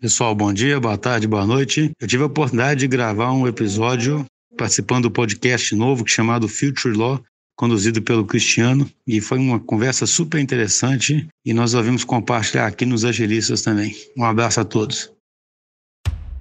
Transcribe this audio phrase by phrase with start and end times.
[0.00, 1.90] Pessoal, bom dia, boa tarde, boa noite.
[2.00, 4.24] Eu tive a oportunidade de gravar um episódio
[4.56, 7.22] participando do podcast novo chamado Future Law,
[7.54, 13.04] conduzido pelo Cristiano, e foi uma conversa super interessante e nós ouvimos compartilhar aqui nos
[13.04, 13.94] Agilistas também.
[14.16, 15.12] Um abraço a todos.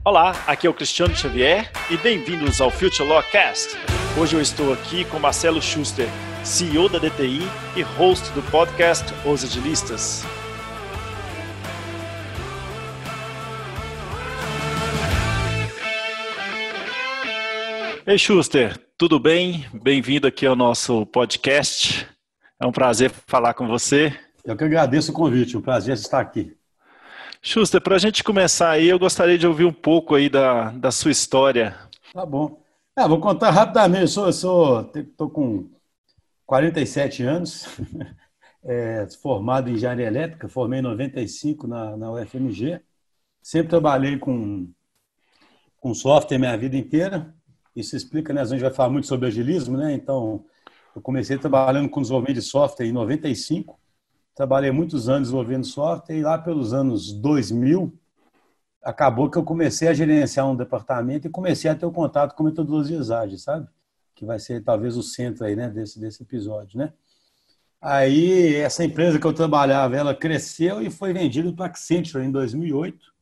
[0.05, 3.76] Olá, aqui é o Cristiano Xavier e bem-vindos ao Future Law Cast.
[4.18, 6.07] Hoje eu estou aqui com Marcelo Schuster,
[6.46, 7.41] CEO da DTI
[7.76, 10.23] e host do podcast Os Agilistas.
[18.10, 19.68] Ei, Schuster, tudo bem?
[19.72, 22.08] Bem-vindo aqui ao nosso podcast.
[22.60, 24.12] É um prazer falar com você.
[24.44, 26.58] Eu que agradeço o convite, um prazer estar aqui.
[27.40, 30.90] Schuster, para a gente começar aí, eu gostaria de ouvir um pouco aí da, da
[30.90, 31.78] sua história.
[32.12, 32.64] Tá bom.
[32.95, 34.02] Ah, vou contar rapidamente.
[34.02, 35.70] Eu sou, sou tô com
[36.48, 37.68] 47 anos,
[38.66, 42.82] é, formado em engenharia elétrica, formei em 95 na, na UFMG.
[43.40, 44.68] Sempre trabalhei com,
[45.80, 47.38] com software minha vida inteira.
[47.80, 48.42] Isso explica, né?
[48.42, 49.94] A gente vai falar muito sobre agilismo, né?
[49.94, 50.44] Então,
[50.96, 53.80] eu comecei trabalhando com desenvolvimento de software em 95.
[54.36, 57.94] Trabalhei muitos anos desenvolvendo software e lá pelos anos 2000
[58.84, 62.36] acabou que eu comecei a gerenciar um departamento e comecei a ter o um contato
[62.36, 63.68] com metodologias ágeis, sabe?
[64.16, 66.94] Que vai ser talvez o centro aí, né, desse desse episódio, né?
[67.82, 73.14] Aí essa empresa que eu trabalhava, ela cresceu e foi vendida para Accenture em 2008.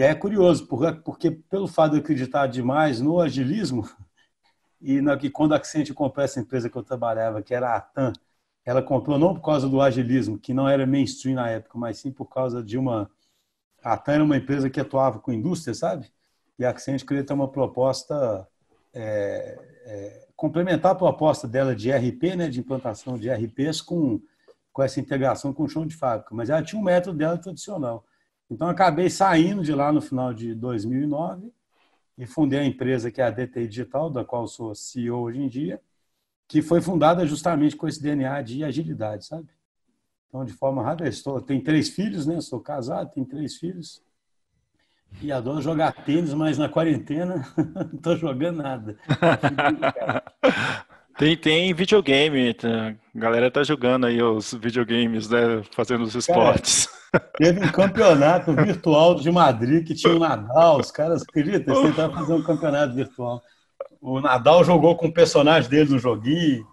[0.00, 0.66] E é curioso,
[1.04, 3.86] porque pelo fato de eu acreditar demais no agilismo,
[4.80, 7.80] e na, que quando a Accenture comprou essa empresa que eu trabalhava, que era a
[7.82, 8.14] TAM,
[8.64, 12.10] ela comprou não por causa do agilismo, que não era mainstream na época, mas sim
[12.10, 13.10] por causa de uma...
[13.84, 16.10] A TAM era uma empresa que atuava com indústria, sabe?
[16.58, 18.48] E a Accenture queria ter uma proposta...
[18.94, 24.18] É, é, complementar a proposta dela de RP, né, de implantação de RPs com,
[24.72, 26.34] com essa integração com o chão de fábrica.
[26.34, 28.06] Mas ela tinha um método dela tradicional.
[28.50, 31.52] Então, acabei saindo de lá no final de 2009
[32.18, 35.48] e fundei a empresa que é a DTI Digital, da qual sou CEO hoje em
[35.48, 35.80] dia,
[36.48, 39.48] que foi fundada justamente com esse DNA de agilidade, sabe?
[40.28, 42.40] Então, de forma rápida, estou, tenho três filhos, né?
[42.40, 44.02] Sou casado, tenho três filhos.
[45.22, 48.96] E adoro jogar tênis, mas na quarentena não estou jogando nada.
[51.20, 52.94] Tem, tem videogame, tá?
[53.14, 55.62] a galera tá jogando aí os videogames, né?
[55.70, 56.88] Fazendo os esportes.
[57.12, 61.90] Cara, teve um campeonato virtual de Madrid que tinha o Nadal, os caras, acreditam, eles
[61.90, 63.42] tentaram fazer um campeonato virtual.
[64.00, 66.66] O Nadal jogou com o personagem dele no joguinho.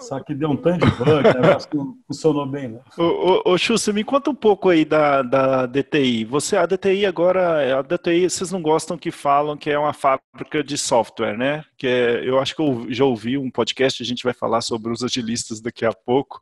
[0.00, 1.58] Só que deu um tanto de bug, né?
[1.74, 2.80] não funcionou bem, né?
[2.96, 6.24] Ô, ô, você me conta um pouco aí da, da DTI.
[6.24, 10.62] Você, a DTI agora, a DTI, vocês não gostam que falam que é uma fábrica
[10.62, 11.64] de software, né?
[11.76, 14.92] Que é, eu acho que eu já ouvi um podcast, a gente vai falar sobre
[14.92, 16.40] os agilistas daqui a pouco,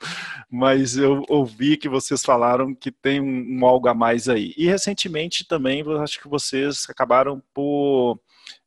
[0.50, 4.54] mas eu ouvi que vocês falaram que tem um, um algo a mais aí.
[4.56, 8.18] E recentemente também, acho que vocês acabaram por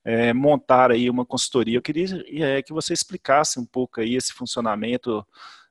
[0.06, 1.78] é, montar aí uma consultoria.
[1.78, 5.26] Eu queria é, que você explicasse um pouco aí esse funcionamento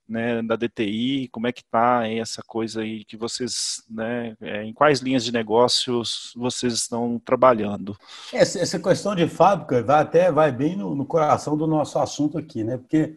[0.09, 4.73] né, da DTI, como é que está essa coisa aí que vocês, né, é, em
[4.73, 7.97] quais linhas de negócios vocês estão trabalhando?
[8.33, 12.37] Essa, essa questão de fábrica vai até vai bem no, no, coração do nosso assunto
[12.37, 12.77] aqui, né?
[12.77, 13.17] Porque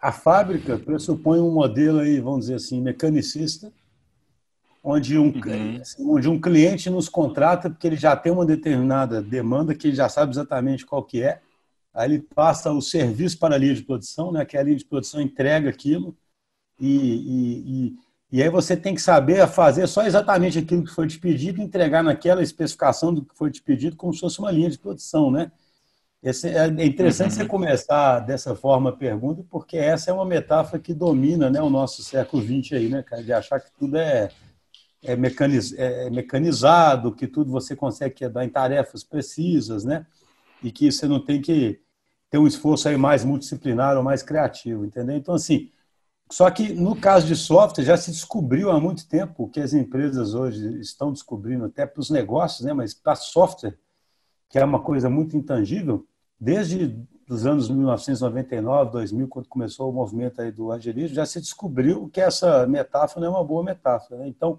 [0.00, 3.70] a fábrica pressupõe um modelo aí, vamos dizer assim, mecanicista,
[4.90, 6.14] onde um, uhum.
[6.14, 10.08] onde um cliente nos contrata porque ele já tem uma determinada demanda que ele já
[10.08, 11.40] sabe exatamente qual que é.
[11.92, 14.86] Aí ele passa o serviço para a linha de produção, né, que a linha de
[14.86, 16.16] produção entrega aquilo
[16.80, 21.06] e, e, e, e aí você tem que saber fazer só exatamente aquilo que foi
[21.06, 24.70] te pedido, entregar naquela especificação do que foi te pedido como se fosse uma linha
[24.70, 25.52] de produção, né?
[26.22, 27.36] Esse, é, é interessante uhum.
[27.36, 31.70] você começar dessa forma a pergunta, porque essa é uma metáfora que domina né, o
[31.70, 33.22] nosso século XX aí, né, cara?
[33.22, 34.28] De achar que tudo é,
[35.02, 40.06] é, mecaniz, é, é mecanizado, que tudo você consegue dar em tarefas precisas, né?
[40.62, 41.80] E que você não tem que
[42.30, 45.16] ter um esforço aí mais multidisciplinar ou mais criativo, entendeu?
[45.16, 45.70] Então, assim,
[46.30, 50.34] só que no caso de software já se descobriu há muito tempo que as empresas
[50.34, 52.72] hoje estão descobrindo, até para os negócios, né?
[52.72, 53.78] Mas para software,
[54.48, 56.06] que é uma coisa muito intangível,
[56.38, 56.96] desde
[57.28, 62.20] os anos 1999, 2000, quando começou o movimento aí do agilismo, já se descobriu que
[62.20, 64.20] essa metáfora não é uma boa metáfora.
[64.20, 64.28] Né?
[64.28, 64.58] Então,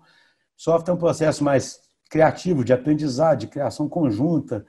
[0.59, 1.79] Software é um processo mais
[2.09, 4.65] criativo, de aprendizado, de criação conjunta.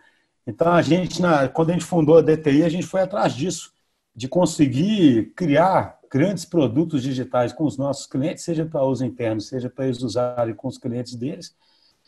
[0.47, 3.73] Então, a gente, na, quando a gente fundou a DTI, a gente foi atrás disso,
[4.15, 9.69] de conseguir criar grandes produtos digitais com os nossos clientes, seja para uso interno, seja
[9.69, 11.57] para eles usarem com os clientes deles,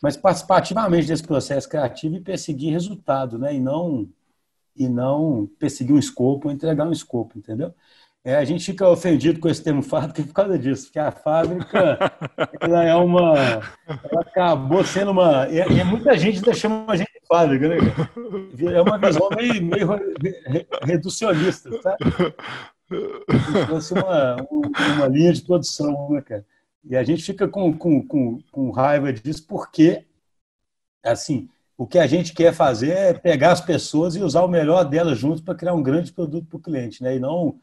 [0.00, 3.52] mas participativamente desse processo criativo e perseguir resultado, né?
[3.52, 4.08] E não
[4.76, 7.75] e não perseguir um escopo, entregar um escopo, entendeu?
[8.24, 11.98] É, a gente fica ofendido com esse termo fábrica por causa disso, porque a fábrica
[12.60, 13.34] ela é uma.
[13.84, 15.48] Ela acabou sendo uma.
[15.48, 17.76] E, e muita gente ainda chama a gente de fábrica, né?
[18.72, 19.88] É uma visão meio, meio
[20.84, 21.96] reducionista, tá?
[22.88, 24.36] Como se fosse uma,
[24.94, 26.46] uma linha de produção, né, cara?
[26.84, 30.04] E a gente fica com, com, com, com raiva disso porque,
[31.02, 34.84] assim, o que a gente quer fazer é pegar as pessoas e usar o melhor
[34.84, 37.16] delas juntos para criar um grande produto para o cliente, né?
[37.16, 37.58] E não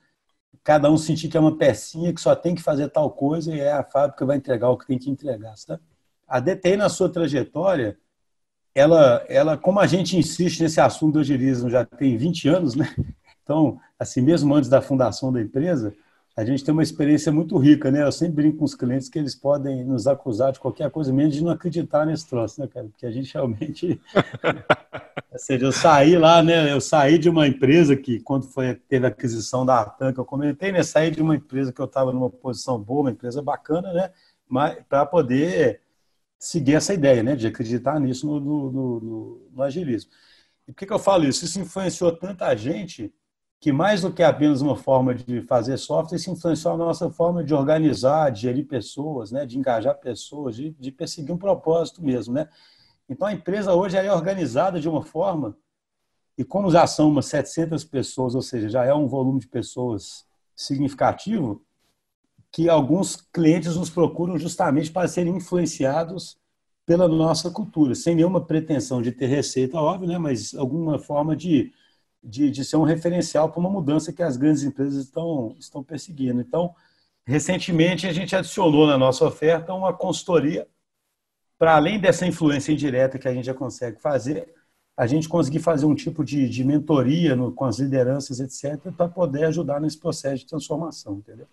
[0.64, 3.60] cada um sentir que é uma pecinha que só tem que fazer tal coisa e
[3.60, 5.56] é a fábrica vai entregar o que tem que entregar.
[5.66, 5.80] Tá?
[6.28, 7.98] A DTI, na sua trajetória,
[8.74, 12.94] ela, ela, como a gente insiste nesse assunto do agilismo já tem 20 anos, né?
[13.44, 15.92] Então, assim, mesmo antes da fundação da empresa,
[16.40, 18.02] a gente tem uma experiência muito rica, né?
[18.02, 21.36] Eu sempre brinco com os clientes que eles podem nos acusar de qualquer coisa, menos
[21.36, 22.88] de não acreditar nesse troço, né, cara?
[22.88, 24.02] Porque a gente realmente.
[25.32, 26.72] Ou seja, eu saí lá, né?
[26.72, 30.24] Eu saí de uma empresa que, quando foi, teve a aquisição da Atan, que eu
[30.24, 30.82] comentei, né?
[30.82, 34.10] Saí de uma empresa que eu estava numa posição boa, uma empresa bacana, né?
[34.48, 35.82] Mas para poder
[36.40, 37.36] seguir essa ideia, né?
[37.36, 40.10] De acreditar nisso no, no, no, no agilismo.
[40.66, 41.44] E por que, que eu falo isso?
[41.44, 43.14] Isso influenciou tanta gente
[43.60, 47.44] que mais do que apenas uma forma de fazer software, isso influenciou a nossa forma
[47.44, 52.34] de organizar, de gerir pessoas, né, de engajar pessoas, de, de perseguir um propósito mesmo.
[52.34, 52.48] Né?
[53.10, 55.58] Então, a empresa hoje é organizada de uma forma,
[56.38, 60.26] e como já são umas 700 pessoas, ou seja, já é um volume de pessoas
[60.56, 61.62] significativo,
[62.52, 66.38] que alguns clientes nos procuram justamente para serem influenciados
[66.86, 71.74] pela nossa cultura, sem nenhuma pretensão de ter receita, óbvio, né, mas alguma forma de
[72.24, 76.42] de, de ser um referencial para uma mudança que as grandes empresas estão, estão perseguindo.
[76.42, 76.74] Então,
[77.26, 80.68] recentemente, a gente adicionou na nossa oferta uma consultoria
[81.58, 84.54] para além dessa influência indireta que a gente já consegue fazer,
[84.96, 89.08] a gente conseguir fazer um tipo de, de mentoria no, com as lideranças, etc., para
[89.08, 91.48] poder ajudar nesse processo de transformação, entendeu?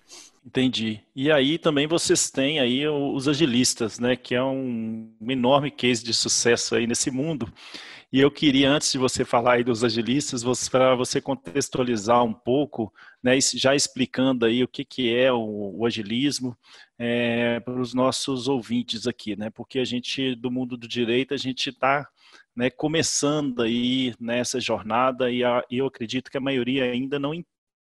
[0.44, 1.00] Entendi.
[1.14, 6.12] E aí também vocês têm aí os agilistas, né, que é um enorme case de
[6.12, 7.52] sucesso aí nesse mundo.
[8.12, 12.92] E eu queria, antes de você falar aí dos agilistas, para você contextualizar um pouco,
[13.22, 16.56] né, já explicando aí o que, que é o, o agilismo
[16.98, 19.50] é, para os nossos ouvintes aqui, né?
[19.50, 22.08] Porque a gente, do mundo do direito, a gente está
[22.54, 27.34] né, começando aí nessa jornada e, a, eu acredito que a maioria ainda não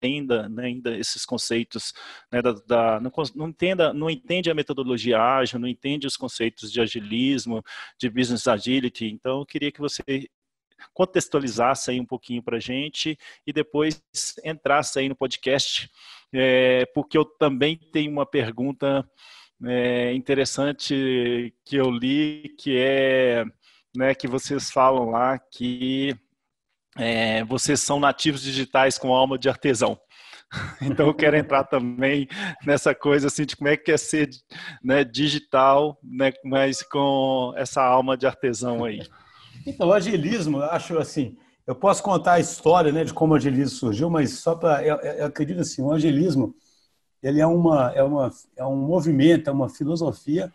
[0.04, 1.92] entenda né, ainda esses conceitos,
[2.30, 6.70] né, da, da, não, não, entenda, não entende a metodologia ágil, não entende os conceitos
[6.70, 7.64] de agilismo,
[7.98, 9.06] de business agility.
[9.06, 10.02] Então, eu queria que você
[10.92, 13.16] contextualizasse aí um pouquinho para a gente
[13.46, 14.02] e depois
[14.44, 15.90] entrasse aí no podcast,
[16.32, 19.08] é, porque eu também tenho uma pergunta
[19.64, 23.44] é, interessante que eu li, que é
[23.96, 26.16] né, que vocês falam lá que
[26.96, 29.98] é, vocês são nativos digitais com alma de artesão.
[30.80, 32.28] Então eu quero entrar também
[32.64, 34.30] nessa coisa assim de como é que é ser
[34.84, 39.00] né, digital, né, mas com essa alma de artesão aí.
[39.66, 41.36] Então, o agilismo, acho assim,
[41.66, 44.84] eu posso contar a história né, de como o agilismo surgiu, mas só para.
[44.84, 46.54] Eu, eu, acredito assim, o agilismo
[47.22, 50.52] ele é, uma, é, uma, é um movimento, é uma filosofia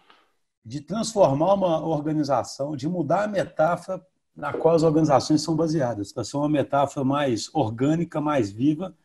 [0.63, 3.99] de transformar uma organização, de mudar a metáfora
[4.39, 8.95] na qual as organizações são baseadas, para ser uma metáfora mais orgânica, mais viva,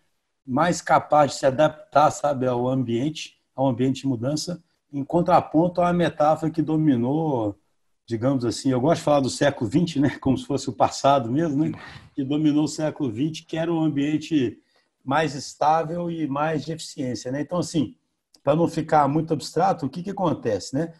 [0.47, 5.93] mais capaz de se adaptar, sabe, ao ambiente, ao ambiente de mudança, em contraponto à
[5.93, 7.59] metáfora que dominou,
[8.07, 11.31] digamos assim, eu gosto de falar do século XX, né, como se fosse o passado
[11.31, 11.73] mesmo, né,
[12.15, 14.61] que dominou o século XX, que era um ambiente
[15.05, 17.43] mais estável e mais de eficiência, né?
[17.43, 17.95] Então, assim,
[18.43, 20.95] para não ficar muito abstrato, o que que acontece, né?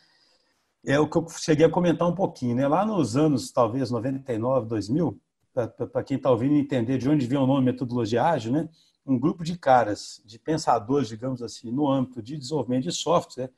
[0.87, 2.57] É o que eu cheguei a comentar um pouquinho.
[2.57, 2.69] Né?
[2.69, 5.19] Lá nos anos, talvez, 99, 2000,
[5.53, 8.69] para quem está ouvindo entender de onde vem o nome metodologia ágil, né?
[9.07, 13.51] um grupo de caras, de pensadores, digamos assim, no âmbito de desenvolvimento de software,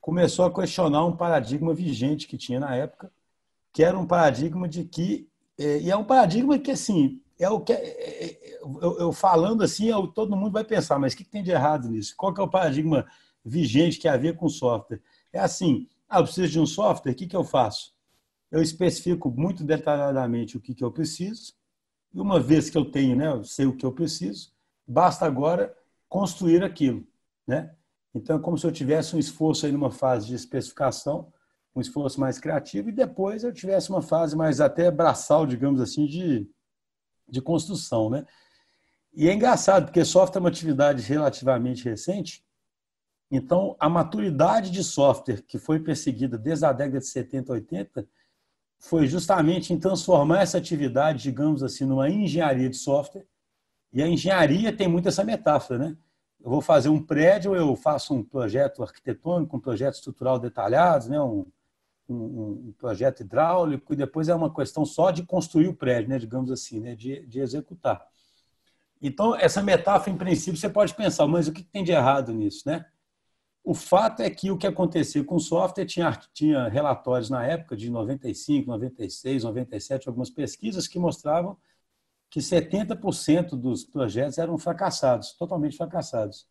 [0.00, 3.10] começou a questionar um paradigma vigente que tinha na época,
[3.72, 7.60] que era um paradigma de que, é, e é um paradigma que, assim, é o
[7.60, 11.24] que, é, é, eu, eu, falando assim, eu, todo mundo vai pensar, mas o que,
[11.24, 12.14] que tem de errado nisso?
[12.16, 13.06] Qual que é o paradigma
[13.44, 15.00] vigente que havia com software?
[15.32, 17.92] É assim, ah, eu preciso de um software, o que, que eu faço?
[18.50, 21.52] Eu especifico muito detalhadamente o que, que eu preciso,
[22.12, 24.50] e uma vez que eu tenho, né, eu sei o que eu preciso,
[24.86, 25.76] basta agora
[26.08, 27.06] construir aquilo.
[27.46, 27.74] Né?
[28.14, 31.30] Então, é como se eu tivesse um esforço aí numa fase de especificação,
[31.74, 36.06] um esforço mais criativo, e depois eu tivesse uma fase mais até braçal, digamos assim,
[36.06, 36.48] de,
[37.28, 38.08] de construção.
[38.08, 38.26] Né?
[39.14, 42.42] E é engraçado, porque software é uma atividade relativamente recente,
[43.30, 48.08] então, a maturidade de software que foi perseguida desde a década de 70, 80,
[48.78, 53.26] foi justamente em transformar essa atividade, digamos assim, numa engenharia de software.
[53.92, 55.96] E a engenharia tem muito essa metáfora, né?
[56.42, 61.20] eu vou fazer um prédio, eu faço um projeto arquitetônico, um projeto estrutural detalhado, né?
[61.20, 61.46] um,
[62.08, 66.18] um, um projeto hidráulico, e depois é uma questão só de construir o prédio, né?
[66.18, 66.94] digamos assim, né?
[66.94, 68.06] de, de executar.
[69.00, 72.62] Então, essa metáfora, em princípio, você pode pensar, mas o que tem de errado nisso?
[72.66, 72.84] Né?
[73.68, 77.76] O fato é que o que acontecia com o software tinha, tinha relatórios na época
[77.76, 81.54] de 95, 96, 97, algumas pesquisas que mostravam
[82.30, 86.48] que 70% dos projetos eram fracassados, totalmente fracassados.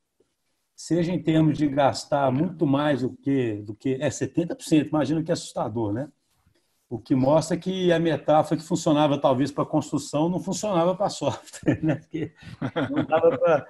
[0.76, 5.32] Seja em termos de gastar muito mais do que do que é 70%, imagina que
[5.32, 6.12] é assustador, né?
[6.88, 11.82] O que mostra que a metáfora que funcionava talvez para construção não funcionava para software,
[11.82, 11.96] né?
[11.96, 12.32] Porque
[12.92, 13.68] não dava para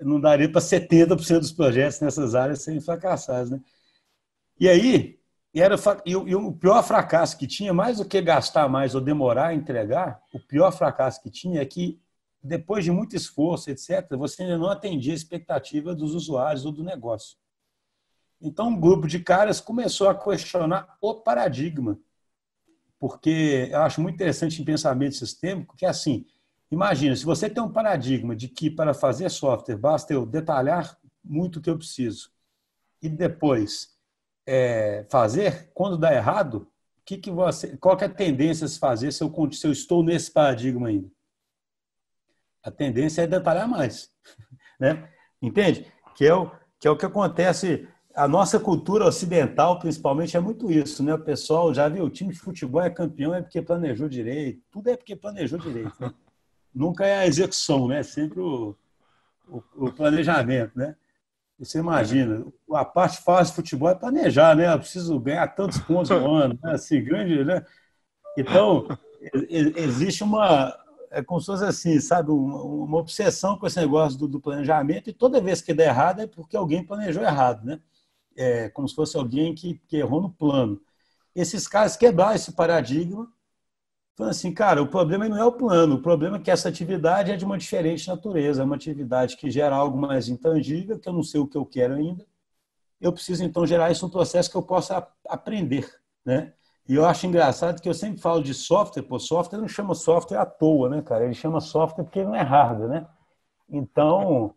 [0.00, 3.60] não daria para 70% dos projetos nessas áreas serem fracassados, né?
[4.58, 5.18] E aí,
[5.54, 9.48] era, o, e o pior fracasso que tinha, mais do que gastar mais ou demorar
[9.48, 12.00] a entregar, o pior fracasso que tinha é que,
[12.42, 16.84] depois de muito esforço, etc., você ainda não atendia a expectativa dos usuários ou do
[16.84, 17.36] negócio.
[18.40, 21.98] Então, um grupo de caras começou a questionar o paradigma,
[22.98, 26.24] porque eu acho muito interessante em pensamento sistêmico que é assim,
[26.70, 31.58] imagina, se você tem um paradigma de que para fazer software basta eu detalhar muito
[31.58, 32.30] o que eu preciso
[33.02, 33.96] e depois
[34.46, 36.70] é, fazer, quando dá errado,
[37.10, 39.72] que que você, qual que é a tendência a se fazer se eu, se eu
[39.72, 41.10] estou nesse paradigma ainda?
[42.62, 44.10] A tendência é detalhar mais.
[44.78, 45.10] Né?
[45.42, 45.92] Entende?
[46.14, 47.86] Que é, o, que é o que acontece.
[48.14, 51.02] A nossa cultura ocidental, principalmente, é muito isso.
[51.02, 51.12] Né?
[51.12, 54.62] O pessoal já viu, o time de futebol é campeão é porque planejou direito.
[54.70, 55.92] Tudo é porque planejou direito.
[56.00, 56.14] Né?
[56.74, 58.02] Nunca é a execução, né?
[58.02, 58.76] sempre o,
[59.48, 60.78] o, o planejamento.
[60.78, 60.94] Né?
[61.58, 64.72] Você imagina, a parte fácil de futebol é planejar, né?
[64.72, 66.72] Eu preciso ganhar tantos pontos no ano, né?
[66.72, 67.64] assim, grande, né?
[68.38, 68.86] Então,
[69.50, 70.74] existe uma,
[71.10, 75.10] é como se fosse assim, sabe, uma, uma obsessão com esse negócio do, do, planejamento
[75.10, 77.80] e toda vez que der errado é porque alguém planejou errado, né?
[78.36, 80.80] É como se fosse alguém que, que errou no plano.
[81.34, 83.30] Esses caras quebraram esse paradigma
[84.20, 87.32] Falando assim, cara, o problema não é o plano, o problema é que essa atividade
[87.32, 91.12] é de uma diferente natureza, é uma atividade que gera algo mais intangível, que eu
[91.14, 92.26] não sei o que eu quero ainda.
[93.00, 95.90] Eu preciso, então, gerar isso um processo que eu possa aprender,
[96.22, 96.52] né?
[96.86, 100.36] E eu acho engraçado que eu sempre falo de software, pô, software não chama software
[100.36, 101.24] à toa, né, cara?
[101.24, 103.06] Ele chama software porque não é hardware, né?
[103.70, 104.54] Então,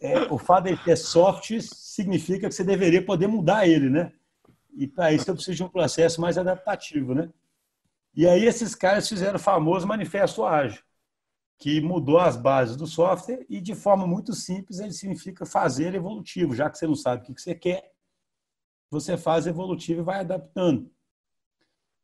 [0.00, 4.12] é, o fato de ele ter software significa que você deveria poder mudar ele, né?
[4.72, 7.28] E para isso eu preciso de um processo mais adaptativo, né?
[8.14, 10.82] E aí esses caras fizeram o famoso manifesto ágil,
[11.58, 16.54] que mudou as bases do software e de forma muito simples ele significa fazer evolutivo,
[16.54, 17.90] já que você não sabe o que você quer,
[18.90, 20.90] você faz evolutivo e vai adaptando.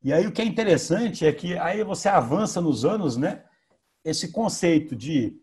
[0.02, 3.44] E aí o que é interessante é que aí você avança nos anos, né?
[4.02, 5.38] Esse conceito de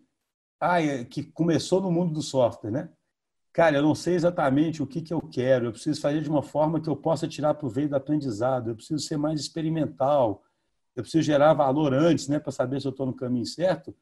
[0.60, 2.90] ah, que começou no mundo do software, né?
[3.54, 6.44] Cara, eu não sei exatamente o que, que eu quero, eu preciso fazer de uma
[6.44, 10.44] forma que eu possa tirar proveito do aprendizado, eu preciso ser mais experimental,
[10.98, 13.96] eu preciso gerar valor antes, né, para saber se eu estou no caminho certo.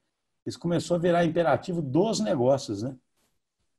[0.45, 2.95] Isso começou a virar imperativo dos negócios, né?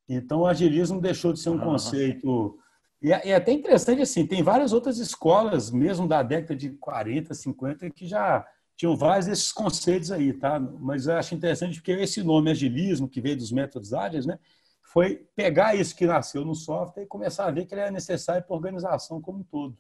[0.07, 2.59] Então, o agilismo deixou de ser um conceito.
[3.01, 7.33] E é, é até interessante assim, tem várias outras escolas, mesmo da década de 40,
[7.33, 8.47] 50, que já
[8.77, 10.61] tinham vários desses conceitos aí, tá?
[10.61, 14.39] Mas eu acho interessante porque esse nome agilismo, que veio dos métodos ágeis, né?
[14.83, 18.43] Foi pegar isso que nasceu no software e começar a ver que ele é necessário
[18.43, 19.77] para a organização como um todo.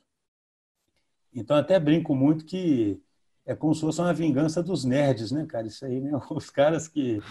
[1.35, 3.01] Então, até brinco muito que
[3.47, 5.67] é como se fosse uma vingança dos nerds, né, cara?
[5.67, 6.11] Isso aí, né?
[6.31, 7.23] Os caras que.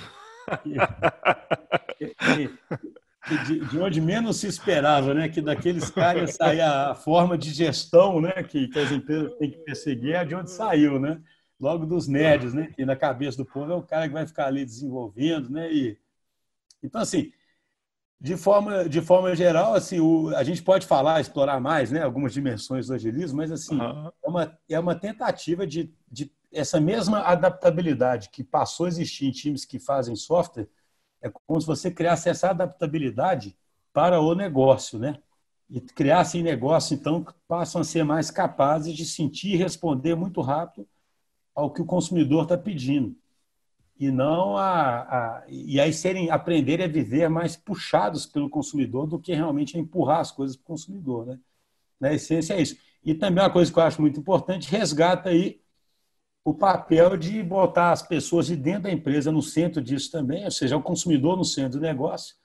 [0.63, 2.47] que, que,
[3.27, 5.27] que de, de, onde menos se esperava, né?
[5.27, 8.43] Que daqueles caras saía a forma de gestão, né?
[8.43, 11.21] Que, que as empresas têm que perseguir, é de onde saiu, né?
[11.59, 12.71] Logo dos nerds, né?
[12.75, 15.71] Que na cabeça do povo é o cara que vai ficar ali desenvolvendo, né?
[15.71, 15.97] E,
[16.81, 17.31] então, assim,
[18.19, 22.33] de forma, de forma geral, assim, o, a gente pode falar, explorar mais né, algumas
[22.33, 24.07] dimensões do agilismo, mas assim, uhum.
[24.23, 29.31] é, uma, é uma tentativa de, de essa mesma adaptabilidade que passou a existir em
[29.31, 30.69] times que fazem software,
[31.21, 33.55] é como se você criasse essa adaptabilidade
[33.91, 35.17] para o negócio, né?
[35.69, 40.87] E criassem negócio, então, passam a ser mais capazes de sentir e responder muito rápido
[41.55, 43.15] ao que o consumidor está pedindo
[43.97, 49.19] e não a, a, e aí serem aprenderem a viver mais puxados pelo consumidor do
[49.19, 51.39] que realmente empurrar as coisas para o consumidor, né?
[51.99, 52.77] Na essência é isso.
[53.03, 55.61] E também uma coisa que eu acho muito importante, resgata aí
[56.43, 60.51] o papel de botar as pessoas de dentro da empresa no centro disso também, ou
[60.51, 62.35] seja, o consumidor no centro do negócio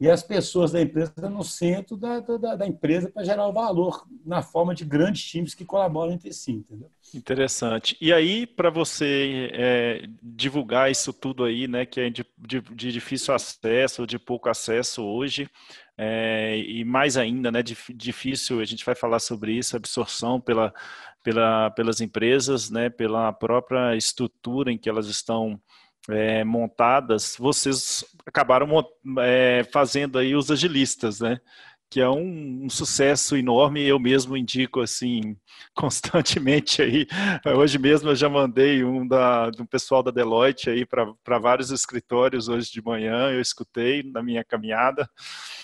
[0.00, 4.06] e as pessoas da empresa no centro da, da, da empresa para gerar o valor
[4.24, 6.90] na forma de grandes times que colaboram entre si, entendeu?
[7.14, 7.96] Interessante.
[8.00, 12.92] E aí, para você é, divulgar isso tudo aí, né, que é de, de, de
[12.92, 15.50] difícil acesso, de pouco acesso hoje,
[15.98, 20.72] é, e mais ainda, né, difícil, a gente vai falar sobre isso, absorção pela,
[21.22, 25.60] pela, pelas empresas, né, pela própria estrutura em que elas estão
[26.08, 28.68] é, montadas, vocês acabaram
[29.18, 31.40] é, fazendo aí os agilistas, né?
[31.90, 33.82] Que é um, um, sucesso enorme.
[33.82, 35.36] Eu mesmo indico assim
[35.74, 37.06] constantemente aí.
[37.56, 42.48] Hoje mesmo eu já mandei um da do pessoal da Deloitte aí para vários escritórios
[42.48, 43.30] hoje de manhã.
[43.30, 45.08] Eu escutei na minha caminhada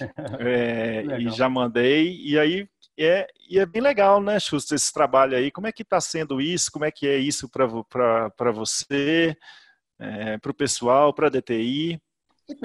[0.41, 2.21] é, e já mandei.
[2.21, 5.51] E aí é, e é bem legal, né, Xusto, esse trabalho aí.
[5.51, 6.73] Como é que está sendo isso?
[6.73, 9.37] Como é que é isso para você?
[9.99, 12.01] É, para o pessoal, para a DTI.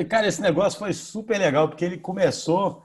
[0.08, 2.84] Cara, esse negócio foi super legal, porque ele começou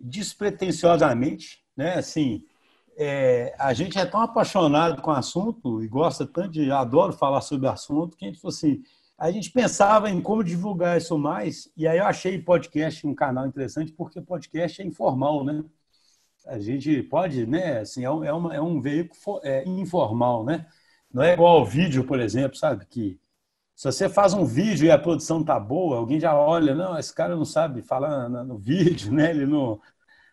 [0.00, 1.94] despretensiosamente, né?
[1.94, 2.44] Assim,
[2.96, 7.40] é, a gente é tão apaixonado com o assunto e gosta tanto de, adoro falar
[7.40, 8.82] sobre o assunto, que a gente falou assim,
[9.18, 13.46] a gente pensava em como divulgar isso mais, e aí eu achei podcast um canal
[13.46, 15.64] interessante, porque podcast é informal, né?
[16.46, 17.80] A gente pode, né?
[17.80, 20.66] Assim, é, um, é, uma, é um veículo é, informal, né?
[21.12, 22.84] Não é igual ao vídeo, por exemplo, sabe?
[22.86, 23.20] Que
[23.90, 27.12] se você faz um vídeo e a produção tá boa, alguém já olha, não, esse
[27.12, 29.30] cara não sabe falar no vídeo, né?
[29.30, 29.80] Ele não,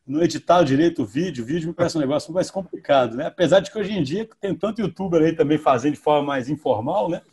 [0.06, 3.25] não editar direito o vídeo, o vídeo me parece um negócio mais complicado, né?
[3.25, 6.48] Apesar de que hoje em dia tem tanto youtuber aí também fazendo de forma mais
[6.48, 7.24] informal, né?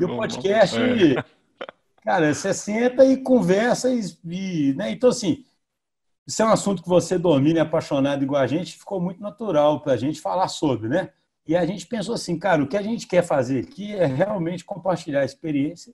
[0.00, 1.22] E o podcast, é.
[2.02, 4.92] cara, você senta e conversa e, e, né?
[4.92, 5.44] Então, assim,
[6.26, 9.20] isso é um assunto que você domina e é apaixonado igual a gente, ficou muito
[9.20, 11.10] natural para a gente falar sobre, né?
[11.46, 14.64] E a gente pensou assim, cara, o que a gente quer fazer aqui é realmente
[14.64, 15.92] compartilhar a experiência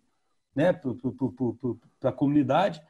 [0.55, 2.81] né, para a comunidade.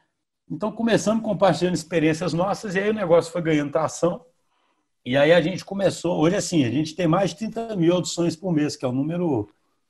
[0.49, 4.23] Então, começamos compartilhando experiências nossas, e aí o negócio foi ganhando tração.
[5.03, 8.35] E aí a gente começou, hoje assim, a gente tem mais de 30 mil audições
[8.35, 9.49] por mês, que é um número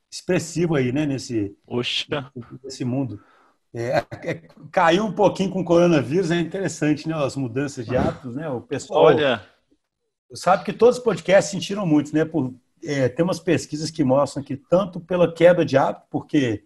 [0.09, 2.31] expressivo aí, né, nesse, Oxa.
[2.63, 3.21] nesse mundo.
[3.73, 4.33] É, é,
[4.71, 8.61] caiu um pouquinho com o coronavírus, é interessante, né, as mudanças de hábitos, né, o
[8.61, 9.05] pessoal...
[9.05, 9.41] Olha,
[10.33, 12.25] sabe que todos os podcasts sentiram muito, né?
[12.25, 16.65] Por, é, tem umas pesquisas que mostram que tanto pela queda de hábito, porque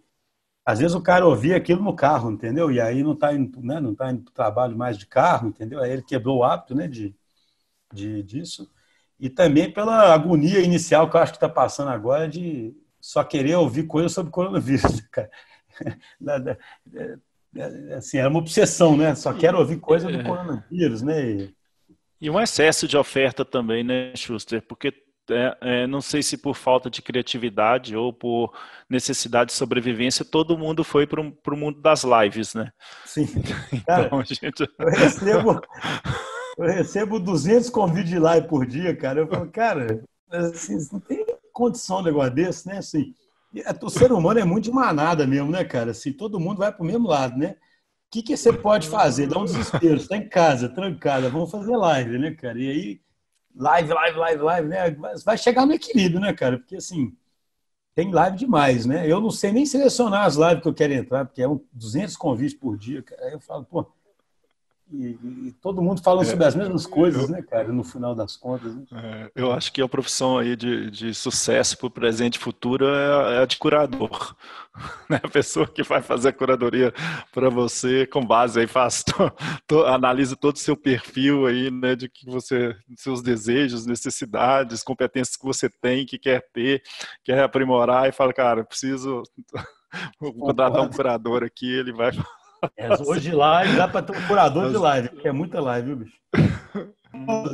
[0.64, 2.72] às vezes o cara ouvia aquilo no carro, entendeu?
[2.72, 5.48] E aí não está indo, né, não tá indo para o trabalho mais de carro,
[5.48, 5.80] entendeu?
[5.80, 7.14] Aí ele quebrou o hábito né, de,
[7.92, 8.68] de, disso.
[9.18, 13.54] E também pela agonia inicial que eu acho que está passando agora de só querer
[13.54, 15.30] ouvir coisas sobre coronavírus, cara.
[17.96, 19.14] Assim, era uma obsessão, né?
[19.14, 20.24] Só quero ouvir coisa do é.
[20.24, 21.48] coronavírus, né?
[22.20, 24.60] E um excesso de oferta também, né, Schuster?
[24.62, 24.92] Porque
[25.30, 28.52] é, é, não sei se por falta de criatividade ou por
[28.88, 32.70] necessidade de sobrevivência, todo mundo foi para o mundo das lives, né?
[33.04, 33.26] Sim.
[33.86, 34.68] Cara, então, gente...
[34.78, 35.60] eu, recebo,
[36.58, 39.20] eu recebo 200 convites de live por dia, cara.
[39.20, 42.78] Eu falo, cara, assim, não tem condição um negócio desse, né?
[42.78, 43.14] Assim,
[43.82, 45.90] o ser humano é muito de manada mesmo, né, cara?
[45.90, 47.56] Assim, todo mundo vai para o mesmo lado, né?
[48.06, 49.26] O que, que você pode fazer?
[49.26, 52.58] Dá um desespero, está em casa, trancada, vamos fazer live, né, cara?
[52.58, 53.00] E aí,
[53.56, 54.90] live, live, live, live, né?
[55.24, 56.58] Vai chegar no equilíbrio, né, cara?
[56.58, 57.16] Porque assim,
[57.94, 59.10] tem live demais, né?
[59.10, 62.16] Eu não sei nem selecionar as lives que eu quero entrar, porque é um 200
[62.16, 63.26] convites por dia, cara.
[63.26, 63.86] Aí eu falo, pô,
[64.92, 65.18] e,
[65.48, 68.36] e, todo mundo falando é, sobre as mesmas coisas, eu, né, cara, no final das
[68.36, 68.72] contas.
[68.72, 68.84] Né?
[68.92, 72.86] É, eu acho que a profissão aí de, de sucesso para o presente e futuro
[72.86, 74.34] é, é, a de curador.
[75.08, 75.18] Né?
[75.22, 76.92] A pessoa que vai fazer a curadoria
[77.32, 79.32] para você com base aí, faz to,
[79.66, 85.34] to, analisa todo o seu perfil aí, né, de que você, seus desejos, necessidades, competências
[85.34, 86.82] que você tem, que quer ter,
[87.24, 89.22] quer aprimorar e fala, cara, preciso
[90.20, 92.12] vou contratar um curador aqui, ele vai
[92.76, 95.96] é, hoje live dá para ter um curador de live, que é muita live, viu,
[95.96, 96.16] bicho?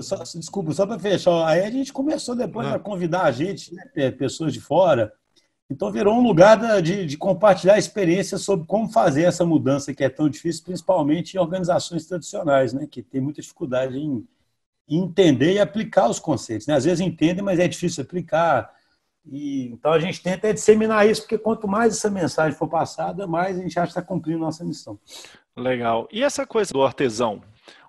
[0.02, 1.46] Só, desculpa, só para fechar.
[1.46, 5.12] Aí a gente começou depois a convidar a gente, né, pessoas de fora.
[5.70, 10.08] Então virou um lugar de, de compartilhar experiências sobre como fazer essa mudança que é
[10.08, 14.26] tão difícil, principalmente em organizações tradicionais, né, que tem muita dificuldade em,
[14.88, 16.66] em entender e aplicar os conceitos.
[16.66, 16.74] Né?
[16.74, 18.70] Às vezes entendem, mas é difícil aplicar
[19.24, 23.58] e, então a gente tenta disseminar isso, porque quanto mais essa mensagem for passada, mais
[23.58, 24.98] a gente acha que está cumprindo nossa missão.
[25.56, 26.08] Legal.
[26.10, 27.42] E essa coisa do artesão?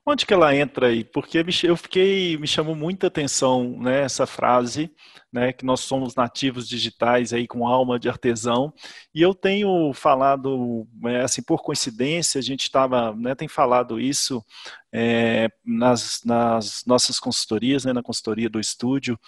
[0.06, 1.02] Onde que ela entra aí?
[1.06, 4.92] Porque eu fiquei, me chamou muita atenção né, essa frase,
[5.32, 8.74] né, que nós somos nativos digitais aí com alma de artesão.
[9.16, 14.44] E eu tenho falado, é, assim, por coincidência, a gente estava, né, tem falado isso
[14.96, 19.20] é, nas, nas, nossas consultorias, né, na consultoria do estúdio,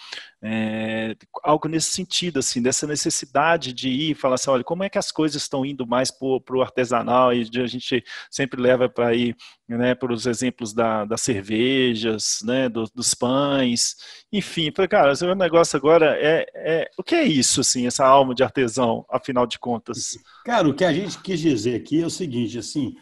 [0.47, 4.89] É, algo nesse sentido, assim, dessa necessidade de ir e falar assim, olha, como é
[4.89, 9.15] que as coisas estão indo mais para o artesanal e a gente sempre leva para
[9.15, 9.35] ir
[9.67, 13.95] né, para os exemplos da, das cervejas, né, do, dos pães,
[14.31, 18.35] enfim, falei, cara, o negócio agora é, é, o que é isso, assim, essa alma
[18.35, 20.15] de artesão, afinal de contas?
[20.45, 22.95] Cara, o que a gente quis dizer aqui é o seguinte, assim,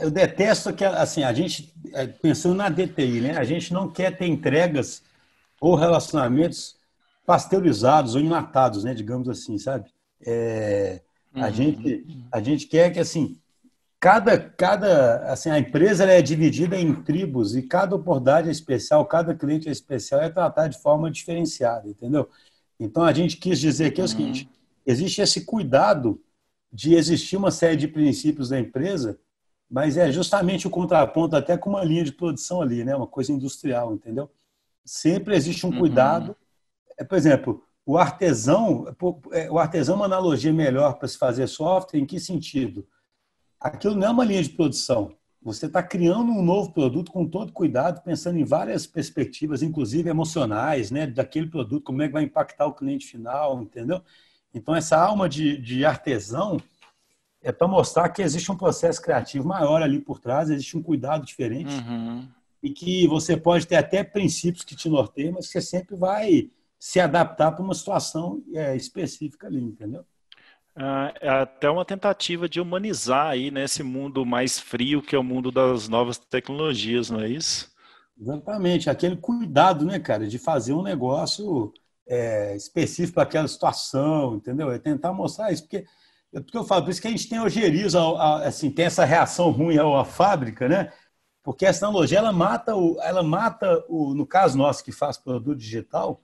[0.00, 4.16] eu detesto que, assim, a gente, é, pensando na DTI, né, a gente não quer
[4.16, 5.02] ter entregas
[5.60, 6.76] ou relacionamentos
[7.24, 9.90] pasteurizados ou enlatados, né, digamos assim, sabe?
[10.24, 11.00] É,
[11.34, 11.52] a, uhum.
[11.52, 13.38] gente, a gente quer que, assim,
[13.98, 19.34] cada, cada assim, a empresa é dividida em tribos e cada oportunidade é especial, cada
[19.34, 22.28] cliente é especial, é tratado de forma diferenciada, entendeu?
[22.78, 24.50] Então, a gente quis dizer aqui é o seguinte, uhum.
[24.86, 26.20] existe esse cuidado
[26.72, 29.18] de existir uma série de princípios da empresa,
[29.70, 32.94] mas é justamente o contraponto até com uma linha de produção ali, né?
[32.94, 34.30] Uma coisa industrial, entendeu?
[34.86, 35.80] sempre existe um uhum.
[35.80, 36.36] cuidado.
[36.98, 37.06] Uhum.
[37.06, 38.86] Por exemplo, o artesão,
[39.32, 42.86] é, o artesão é uma analogia melhor para se fazer software, em que sentido?
[43.60, 45.12] Aquilo não é uma linha de produção.
[45.42, 50.90] Você está criando um novo produto com todo cuidado, pensando em várias perspectivas, inclusive emocionais,
[50.90, 54.02] né, daquele produto, como é que vai impactar o cliente final, entendeu?
[54.52, 56.56] Então, essa alma de, de artesão
[57.46, 61.24] é para mostrar que existe um processo criativo maior ali por trás, existe um cuidado
[61.24, 61.74] diferente.
[61.74, 62.28] Uhum
[62.66, 66.98] e que você pode ter até princípios que te norteiam, mas você sempre vai se
[66.98, 70.04] adaptar para uma situação é, específica ali, entendeu?
[71.20, 75.22] É até uma tentativa de humanizar aí nesse né, mundo mais frio que é o
[75.22, 77.70] mundo das novas tecnologias, não é isso?
[78.20, 81.72] Exatamente, aquele cuidado, né, cara, de fazer um negócio
[82.06, 84.70] é, específico para aquela situação, entendeu?
[84.72, 85.86] É tentar mostrar isso, porque,
[86.34, 88.00] é porque eu falo, por isso que a gente tem ojeriza,
[88.44, 90.92] assim, tem essa reação ruim à fábrica, né?
[91.46, 95.56] porque essa analogia ela mata o, ela mata o, no caso nosso que faz produto
[95.56, 96.20] digital,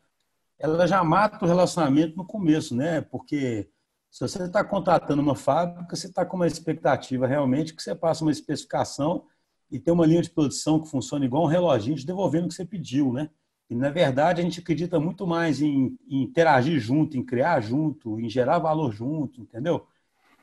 [0.58, 3.00] ela já mata o relacionamento no começo, né?
[3.02, 3.70] Porque
[4.10, 8.24] se você está contratando uma fábrica, você está com uma expectativa realmente que você passa
[8.24, 9.24] uma especificação
[9.70, 12.54] e tem uma linha de produção que funciona igual um reloginho te devolvendo o que
[12.54, 13.30] você pediu, né?
[13.70, 18.18] E na verdade a gente acredita muito mais em, em interagir junto, em criar junto,
[18.18, 19.86] em gerar valor junto, entendeu?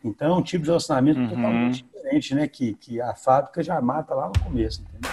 [0.03, 1.29] Então, é um tipo de relacionamento uhum.
[1.29, 2.47] totalmente diferente, né?
[2.47, 5.11] Que, que a fábrica já mata lá no começo, entendeu?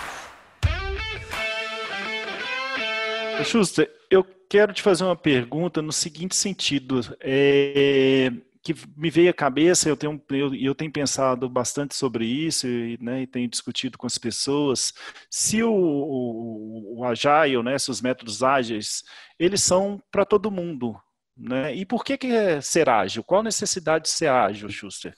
[3.44, 7.00] Schuster, eu quero te fazer uma pergunta no seguinte sentido.
[7.20, 8.32] É,
[8.66, 12.98] que me veio à cabeça, eu tenho, eu, eu tenho pensado bastante sobre isso e,
[13.00, 14.92] né, e tenho discutido com as pessoas,
[15.30, 19.04] se o, o, o Agile, né, se os métodos ágeis,
[19.38, 21.00] eles são para todo mundo,
[21.36, 21.74] né?
[21.74, 23.22] E por que, que é ser ágil?
[23.22, 25.14] Qual a necessidade de ser ágil, Schuster?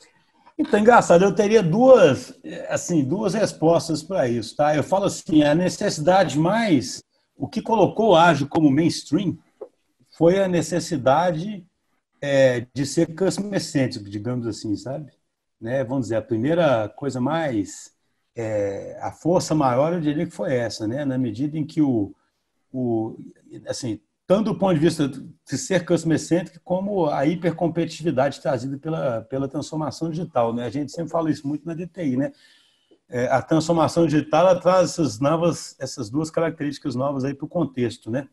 [0.59, 2.35] Então, engraçado, eu teria duas,
[2.69, 4.75] assim, duas respostas para isso, tá?
[4.75, 7.01] Eu falo assim, a necessidade mais,
[7.37, 9.39] o que colocou o ágil como mainstream
[10.17, 11.65] foi a necessidade
[12.21, 15.13] é, de ser customer centric, digamos assim, sabe?
[15.61, 15.85] Né?
[15.85, 17.93] Vamos dizer, a primeira coisa mais,
[18.35, 21.05] é, a força maior, eu diria que foi essa, né?
[21.05, 22.13] Na medida em que o,
[22.73, 23.17] o
[23.69, 29.23] assim, tanto do ponto de vista de ser customer centric, como a hipercompetitividade trazida pela,
[29.23, 30.53] pela transformação digital.
[30.53, 30.67] Né?
[30.67, 32.19] A gente sempre fala isso muito na DTI.
[32.19, 32.33] Né?
[33.09, 38.29] É, a transformação digital traz essas, novas, essas duas características novas para o contexto, né?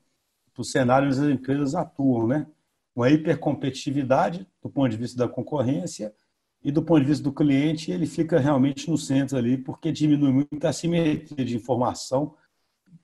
[0.54, 2.28] para o cenário onde as empresas atuam.
[2.28, 2.46] Né?
[2.94, 6.14] Uma hipercompetitividade do ponto de vista da concorrência
[6.62, 10.34] e do ponto de vista do cliente, ele fica realmente no centro ali, porque diminui
[10.34, 12.36] muito a simetria de informação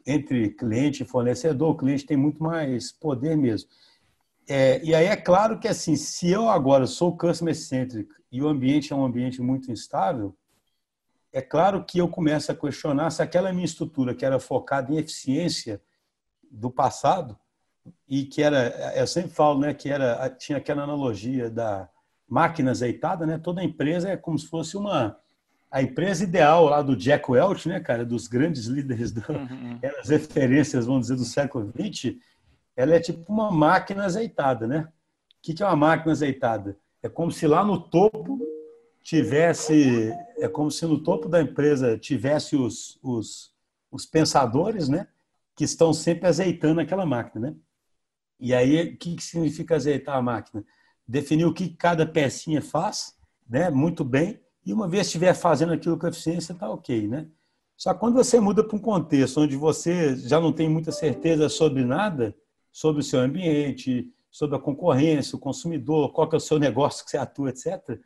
[0.06, 3.70] entre cliente e fornecedor, o cliente tem muito mais poder mesmo.
[4.48, 8.48] É, e aí é claro que assim, se eu agora sou customer centric e o
[8.48, 10.36] ambiente é um ambiente muito instável,
[11.32, 14.98] é claro que eu começo a questionar se aquela minha estrutura que era focada em
[14.98, 15.82] eficiência
[16.50, 17.38] do passado
[18.08, 21.90] e que era, eu sempre falo, né, que era tinha aquela analogia da
[22.28, 23.38] máquina azeitada, né?
[23.38, 25.18] Toda empresa é como se fosse uma
[25.72, 29.80] a empresa ideal lá do Jack Welch, né, cara, dos grandes líderes, do, uhum.
[30.00, 32.18] as referências, vamos dizer, do século XX,
[32.76, 34.90] ela é tipo uma máquina azeitada, né?
[35.38, 36.78] O que é uma máquina azeitada?
[37.02, 38.40] É como se lá no topo
[39.02, 43.54] tivesse, é como se no topo da empresa tivesse os, os,
[43.90, 45.08] os pensadores, né,
[45.56, 47.56] que estão sempre azeitando aquela máquina, né?
[48.40, 50.66] E aí, o que significa azeitar a máquina?
[51.08, 53.16] Definir o que cada pecinha faz,
[53.48, 57.28] né, muito bem, e uma vez estiver fazendo aquilo com eficiência, está ok, né?
[57.76, 61.50] Só que quando você muda para um contexto onde você já não tem muita certeza
[61.50, 62.36] sobre nada,
[62.72, 67.04] sobre o seu ambiente, sobre a concorrência, o consumidor, qual que é o seu negócio
[67.04, 68.00] que você atua, etc.,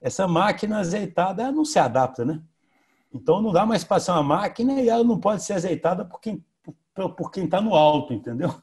[0.00, 2.40] essa máquina azeitada não se adapta, né?
[3.12, 6.20] Então não dá mais para ser uma máquina e ela não pode ser azeitada por
[6.20, 6.44] quem
[7.16, 8.54] por quem está no alto, entendeu?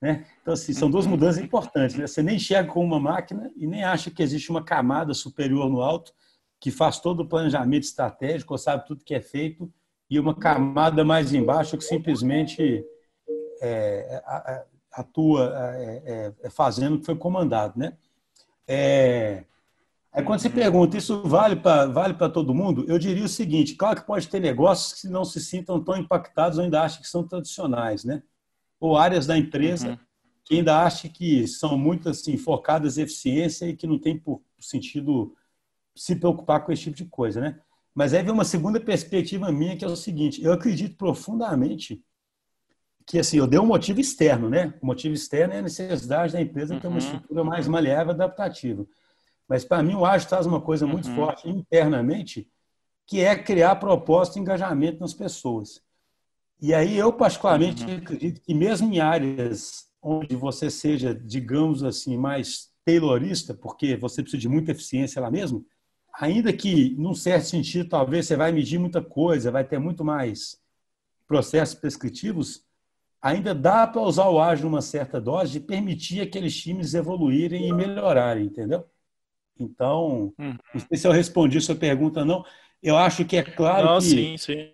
[0.00, 0.26] Né?
[0.40, 1.94] Então, assim, são duas mudanças importantes.
[1.94, 2.08] Né?
[2.08, 5.80] Você nem chega com uma máquina e nem acha que existe uma camada superior no
[5.80, 6.12] alto
[6.62, 9.68] que faz todo o planejamento estratégico, sabe tudo que é feito,
[10.08, 12.84] e uma camada mais embaixo que simplesmente
[13.60, 14.22] é,
[14.92, 17.76] atua é, é, é, fazendo o que foi comandado.
[17.76, 17.94] Né?
[18.68, 19.44] É,
[20.12, 22.84] Aí quando você pergunta, isso vale para vale todo mundo?
[22.86, 26.58] Eu diria o seguinte, claro que pode ter negócios que não se sintam tão impactados
[26.58, 28.22] ou ainda acham que são tradicionais, né?
[28.78, 29.98] Ou áreas da empresa uhum.
[30.44, 34.42] que ainda acham que são muito assim, focadas em eficiência e que não tem por
[34.60, 35.34] sentido
[35.94, 37.60] se preocupar com esse tipo de coisa, né?
[37.94, 42.02] Mas aí vem uma segunda perspectiva minha, que é o seguinte, eu acredito profundamente
[43.06, 44.74] que assim, eu dei um motivo externo, né?
[44.80, 46.98] O motivo externo é a necessidade da empresa ter uma uhum.
[46.98, 48.86] estrutura mais maleável e adaptativa.
[49.48, 51.16] Mas, para mim, o ágil traz uma coisa muito uhum.
[51.16, 52.48] forte internamente,
[53.06, 55.82] que é criar proposta e engajamento nas pessoas.
[56.60, 57.96] E aí eu, particularmente, uhum.
[57.96, 64.40] acredito que mesmo em áreas onde você seja, digamos assim, mais taylorista, porque você precisa
[64.40, 65.64] de muita eficiência lá mesmo,
[66.12, 70.60] ainda que, num certo sentido, talvez você vai medir muita coisa, vai ter muito mais
[71.26, 72.64] processos prescritivos,
[73.20, 77.72] ainda dá para usar o ágil numa certa dose de permitir aqueles times evoluírem e
[77.72, 78.84] melhorarem, entendeu?
[79.58, 80.56] Então, uhum.
[80.74, 82.44] não sei se eu respondi sua pergunta, não.
[82.82, 84.04] Eu acho que é claro não, que.
[84.06, 84.72] Sim, sim.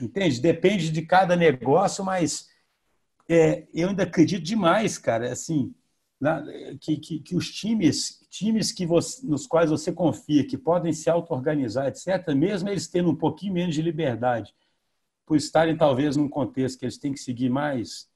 [0.00, 0.40] Entende?
[0.40, 2.48] Depende de cada negócio, mas
[3.28, 5.72] é, eu ainda acredito demais, cara, assim,
[6.20, 6.42] na,
[6.80, 11.10] que, que, que, os times, times que você, nos quais você confia, que podem se
[11.10, 14.54] auto-organizar, etc., mesmo eles tendo um pouquinho menos de liberdade,
[15.26, 18.08] por estarem talvez num contexto que eles têm que seguir mais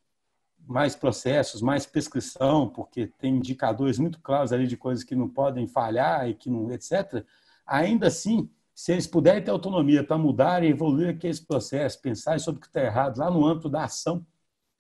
[0.67, 5.67] mais processos, mais prescrição, porque tem indicadores muito claros ali de coisas que não podem
[5.67, 7.25] falhar e que não, etc.
[7.67, 12.59] Ainda assim, se eles puderem ter autonomia para mudar e evoluir aqueles processos, pensar sobre
[12.59, 14.25] o que está errado lá no âmbito da ação,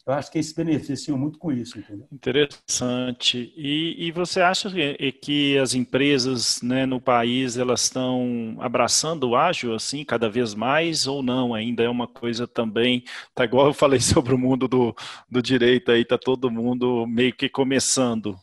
[0.08, 1.78] eu acho que eles se beneficiam muito com isso.
[1.78, 2.08] Entendeu?
[2.10, 3.52] Interessante.
[3.54, 9.36] E, e você acha que, que as empresas né, no país elas estão abraçando o
[9.36, 11.52] ágil assim cada vez mais ou não?
[11.52, 14.96] Ainda é uma coisa também, tá igual eu falei sobre o mundo do,
[15.30, 18.34] do direito aí, tá todo mundo meio que começando.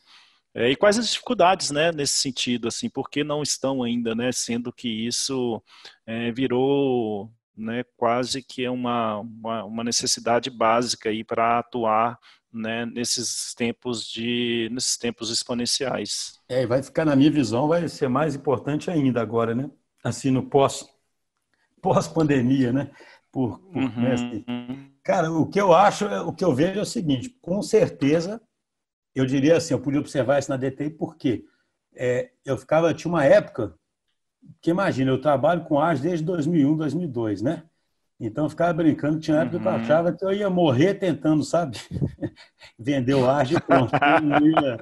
[0.53, 4.31] É, e quais as dificuldades, né, nesse sentido, assim, por que não estão ainda, né,
[4.31, 5.61] sendo que isso
[6.05, 12.19] é, virou né, quase que é uma, uma, uma necessidade básica para atuar
[12.51, 16.39] né, nesses tempos de nesses tempos exponenciais.
[16.47, 19.69] É, vai ficar na minha visão, vai ser mais importante ainda agora, né?
[20.03, 20.87] Assim no pós
[21.81, 22.91] pós pandemia, né?
[23.31, 24.01] Por, por uhum.
[24.01, 24.45] né, assim.
[25.03, 28.41] cara, o que eu acho, o que eu vejo é o seguinte: com certeza,
[29.13, 31.45] eu diria assim, eu podia observar isso na DTI porque
[31.95, 33.77] é, eu ficava tinha uma época
[34.61, 37.63] que imagina, eu trabalho com arte desde 2001, 2002, né?
[38.19, 39.61] Então eu ficava brincando, tinha época uhum.
[39.61, 39.77] que eu uhum.
[39.77, 41.77] achava que eu ia morrer tentando, sabe?
[42.79, 43.91] Vender o arte e pronto.
[43.93, 44.77] Eu, ia...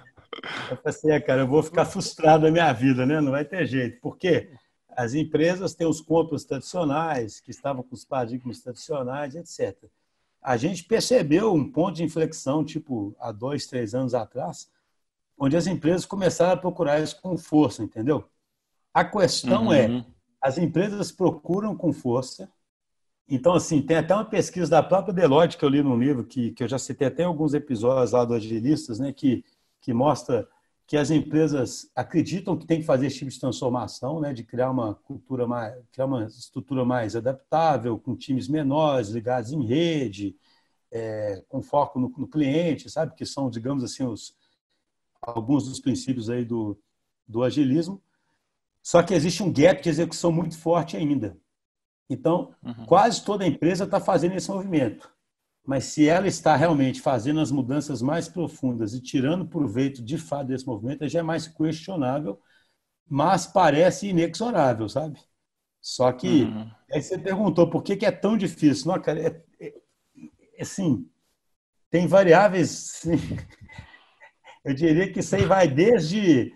[0.70, 3.20] eu pensei, é, cara, eu vou ficar frustrado na minha vida, né?
[3.20, 4.00] Não vai ter jeito.
[4.00, 4.50] Por quê?
[4.96, 9.76] As empresas têm os compras tradicionais, que estavam com os paradigmas tradicionais, etc.
[10.40, 14.70] A gente percebeu um ponto de inflexão, tipo, há dois, três anos atrás,
[15.38, 18.28] onde as empresas começaram a procurar isso com força, entendeu?
[18.94, 19.98] A questão é, uhum.
[19.98, 20.04] é,
[20.40, 22.48] as empresas procuram com força.
[23.28, 26.52] Então, assim, tem até uma pesquisa da própria Deloitte que eu li no livro, que,
[26.52, 29.44] que eu já citei até alguns episódios lá do Agilistas, né, que,
[29.80, 30.46] que mostra
[30.86, 34.70] que as empresas acreditam que tem que fazer esse tipo de transformação, né, de criar
[34.70, 40.36] uma cultura mais, criar uma estrutura mais adaptável, com times menores, ligados em rede,
[40.92, 44.36] é, com foco no, no, cliente, sabe, que são, digamos assim, os,
[45.22, 46.78] alguns dos princípios aí do,
[47.26, 48.00] do agilismo.
[48.84, 51.38] Só que existe um gap de execução muito forte ainda.
[52.08, 52.84] Então, uhum.
[52.84, 55.10] quase toda empresa está fazendo esse movimento.
[55.66, 60.48] Mas se ela está realmente fazendo as mudanças mais profundas e tirando proveito de fato
[60.48, 62.38] desse movimento, já é mais questionável,
[63.08, 65.18] mas parece inexorável, sabe?
[65.80, 66.70] Só que, uhum.
[66.92, 68.88] aí você perguntou por que, que é tão difícil.
[68.88, 69.74] Não, cara, é, é,
[70.58, 71.08] é assim,
[71.90, 73.02] tem variáveis.
[73.06, 73.18] Assim,
[74.62, 76.52] eu diria que isso aí vai desde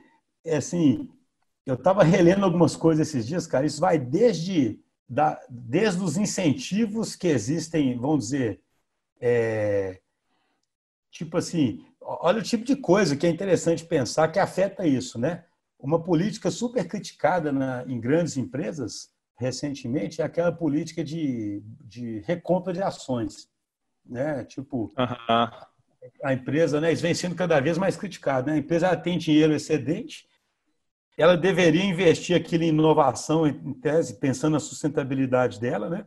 [0.46, 1.10] assim,
[1.68, 3.66] eu estava relendo algumas coisas esses dias, cara.
[3.66, 8.62] Isso vai desde, da, desde os incentivos que existem, vamos dizer,
[9.20, 10.00] é,
[11.10, 15.44] tipo assim, olha o tipo de coisa que é interessante pensar que afeta isso, né?
[15.78, 22.72] Uma política super criticada na, em grandes empresas recentemente é aquela política de, de recompra
[22.72, 23.46] de ações,
[24.06, 24.42] né?
[24.44, 24.90] Tipo,
[26.24, 26.92] a empresa, né?
[26.92, 28.54] Isso vem sendo cada vez mais criticado, né?
[28.54, 30.27] A empresa tem dinheiro excedente
[31.18, 36.06] ela deveria investir aquilo em inovação, em tese, pensando na sustentabilidade dela, né?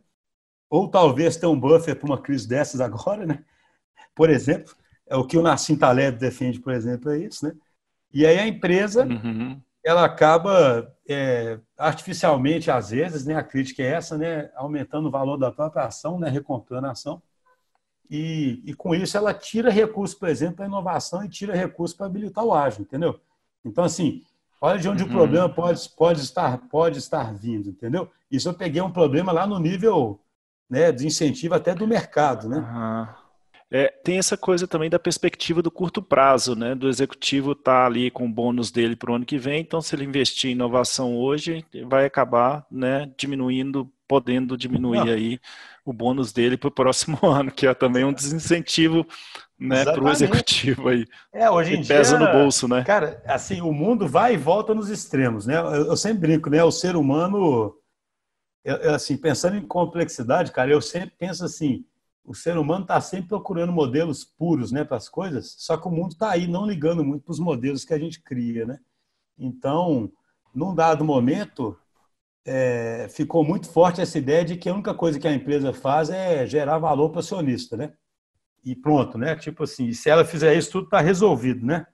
[0.69, 3.43] Ou talvez ter um buffer para uma crise dessas agora, né?
[4.15, 4.73] Por exemplo,
[5.11, 7.53] É o que o Nassim Taleb defende, por exemplo, é isso, né?
[8.13, 9.61] E aí a empresa, uhum.
[9.83, 13.35] ela acaba é, artificialmente, às vezes, né?
[13.35, 14.49] A crítica é essa, né?
[14.55, 16.29] Aumentando o valor da própria ação, né?
[16.29, 17.21] Recontando a ação.
[18.09, 22.05] E, e com isso ela tira recursos, por exemplo, para inovação e tira recursos para
[22.05, 23.19] habilitar o ágil, entendeu?
[23.65, 24.23] Então, assim,
[24.61, 25.09] olha de onde uhum.
[25.09, 28.09] o problema pode, pode, estar, pode estar vindo, entendeu?
[28.29, 30.21] Isso eu peguei um problema lá no nível
[30.69, 32.57] né, de incentivo até do mercado, né?
[32.57, 33.21] Uhum.
[33.73, 36.75] É, tem essa coisa também da perspectiva do curto prazo, né?
[36.75, 39.81] Do executivo estar tá ali com o bônus dele para o ano que vem, então
[39.81, 45.13] se ele investir em inovação hoje, vai acabar né, diminuindo, podendo diminuir Não.
[45.13, 45.39] aí
[45.85, 49.07] o bônus dele para o próximo ano, que é também um desincentivo
[49.61, 51.05] né, para o executivo aí.
[51.31, 52.83] É, hoje em dia, pesa no bolso, né?
[52.83, 55.57] Cara, assim, o mundo vai e volta nos extremos, né?
[55.57, 56.63] Eu, eu sempre brinco, né?
[56.63, 57.75] O ser humano,
[58.65, 61.85] eu, eu, assim, pensando em complexidade, cara, eu sempre penso assim,
[62.25, 65.55] o ser humano está sempre procurando modelos puros, né, para as coisas.
[65.59, 68.21] Só que o mundo está aí não ligando muito para os modelos que a gente
[68.21, 68.79] cria, né?
[69.37, 70.11] Então,
[70.53, 71.77] num dado momento,
[72.45, 76.09] é, ficou muito forte essa ideia de que a única coisa que a empresa faz
[76.09, 77.93] é gerar valor para o acionista, né?
[78.63, 79.35] E pronto, né?
[79.35, 81.85] Tipo assim, se ela fizer isso, tudo está resolvido, né?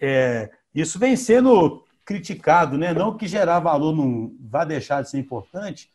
[0.00, 2.92] É, isso vem sendo criticado, né?
[2.92, 5.90] Não que gerar valor não vá deixar de ser importante,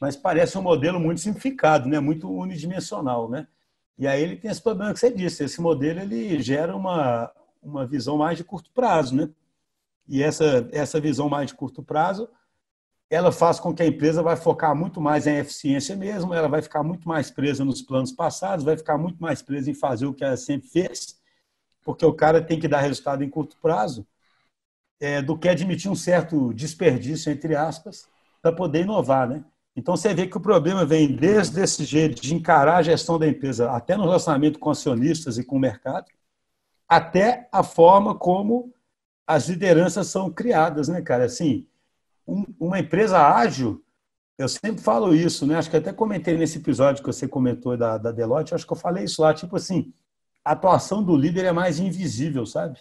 [0.00, 2.00] mas parece um modelo muito simplificado, né?
[2.00, 3.46] Muito unidimensional, né?
[3.98, 7.32] E aí ele tem esse problema que você disse, esse modelo ele gera uma,
[7.62, 9.28] uma visão mais de curto prazo, né?
[10.08, 12.28] E essa, essa visão mais de curto prazo
[13.08, 16.60] ela faz com que a empresa vai focar muito mais em eficiência mesmo, ela vai
[16.60, 20.14] ficar muito mais presa nos planos passados, vai ficar muito mais presa em fazer o
[20.14, 21.20] que ela sempre fez,
[21.84, 24.06] porque o cara tem que dar resultado em curto prazo,
[24.98, 28.08] é, do que admitir um certo desperdício, entre aspas,
[28.42, 29.44] para poder inovar, né?
[29.76, 33.28] Então você vê que o problema vem desde esse jeito de encarar a gestão da
[33.28, 36.06] empresa, até no relacionamento com acionistas e com o mercado,
[36.88, 38.72] até a forma como
[39.26, 41.24] as lideranças são criadas, né, cara?
[41.24, 41.66] Assim,
[42.26, 43.82] um, uma empresa ágil,
[44.38, 45.56] eu sempre falo isso, né?
[45.56, 48.76] Acho que até comentei nesse episódio que você comentou da, da Deloitte, acho que eu
[48.76, 49.92] falei isso lá, tipo assim,
[50.44, 52.78] a atuação do líder é mais invisível, sabe?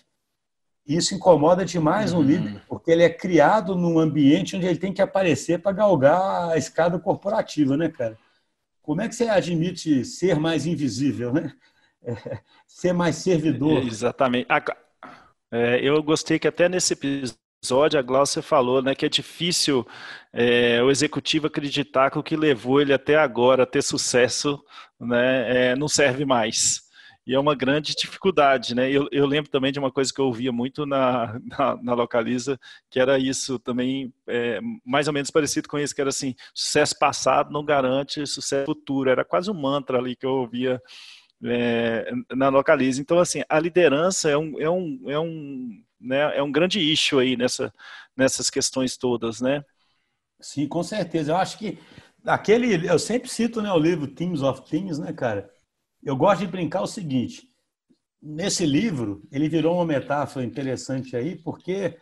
[0.86, 2.62] Isso incomoda demais um líder, uhum.
[2.68, 7.00] porque ele é criado num ambiente onde ele tem que aparecer para galgar a escada
[7.00, 8.18] corporativa, né, cara?
[8.84, 11.54] Como é que você admite ser mais invisível, né?
[12.08, 13.82] É, ser mais servidor.
[13.84, 14.46] Exatamente.
[15.52, 19.88] É, eu gostei que até nesse episódio episódio, a Glaucia falou né, que é difícil
[20.32, 24.64] é, o executivo acreditar que o que levou ele até agora a ter sucesso
[25.00, 26.86] né, é, não serve mais.
[27.26, 28.92] E é uma grande dificuldade, né?
[28.92, 32.60] Eu, eu, lembro também de uma coisa que eu ouvia muito na, na, na Localiza,
[32.88, 36.96] que era isso também, é, mais ou menos parecido com isso, que era assim, sucesso
[37.00, 39.10] passado não garante sucesso futuro.
[39.10, 40.80] Era quase um mantra ali que eu ouvia
[41.44, 43.02] é, na Localiza.
[43.02, 47.20] Então, assim, a liderança é um, é um, é um né, é um grande issue
[47.20, 47.74] aí nessa,
[48.16, 49.64] nessas questões todas, né?
[50.40, 51.32] Sim, com certeza.
[51.32, 51.80] Eu acho que
[52.26, 55.50] aquele, eu sempre cito né, o livro Teams of Teams, né, cara?
[56.04, 57.50] Eu gosto de brincar o seguinte:
[58.22, 61.98] nesse livro, ele virou uma metáfora interessante aí, porque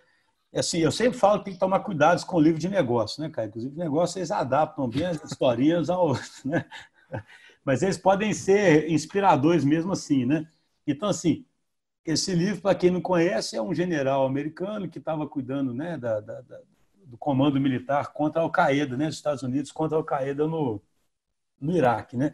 [0.54, 3.30] assim, eu sempre falo que tem que tomar cuidado com o livro de negócio, né,
[3.30, 3.48] cara?
[3.48, 6.14] Inclusive, negócio eles adaptam bem as historinhas ao,
[6.46, 6.66] né?
[7.66, 10.48] Mas eles podem ser inspiradores mesmo assim, né?
[10.86, 11.46] Então, assim,
[12.06, 16.20] esse livro, para quem não conhece, é um general americano que estava cuidando né, da,
[16.20, 16.60] da, da,
[17.06, 20.82] do comando militar contra a Al-Qaeda, né, dos Estados Unidos contra a Al-Qaeda no,
[21.60, 22.18] no Iraque.
[22.18, 22.34] Né?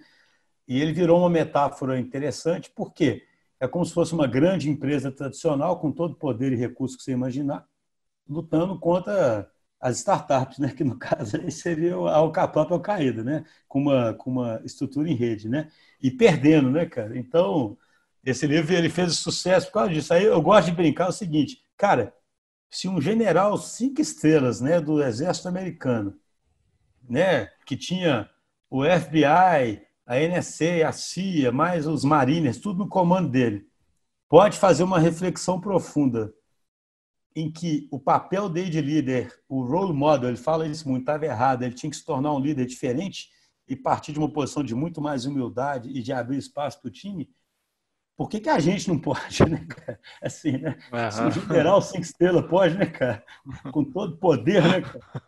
[0.67, 3.23] E ele virou uma metáfora interessante, porque
[3.59, 7.03] é como se fosse uma grande empresa tradicional, com todo o poder e recurso que
[7.03, 7.67] você imaginar,
[8.27, 10.73] lutando contra as startups, né?
[10.75, 13.45] que no caso aí seria a própria Al-Qaeda, né?
[13.67, 15.69] com, uma, com uma estrutura em rede, né?
[16.01, 17.17] e perdendo, né, cara?
[17.17, 17.77] Então,
[18.29, 20.13] esse livro ele fez sucesso por causa disso.
[20.13, 22.13] Aí eu gosto de brincar o seguinte, cara,
[22.69, 26.15] se um general cinco estrelas, né, do exército americano,
[27.07, 28.29] né, que tinha
[28.69, 33.67] o FBI, a NSA, a CIA, mais os Marines, tudo no comando dele,
[34.27, 36.33] pode fazer uma reflexão profunda
[37.35, 41.25] em que o papel dele de líder, o role model, ele fala isso muito, estava
[41.25, 43.29] errado, ele tinha que se tornar um líder diferente
[43.67, 46.91] e partir de uma posição de muito mais humildade e de abrir espaço para o
[46.91, 47.29] time,
[48.19, 49.97] por que, que a gente não pode, né, cara?
[50.21, 50.77] Assim, né?
[50.91, 51.31] Uhum.
[51.31, 53.23] Se o general cinco estrelas pode, né, cara?
[53.71, 55.23] Com todo poder, né, cara?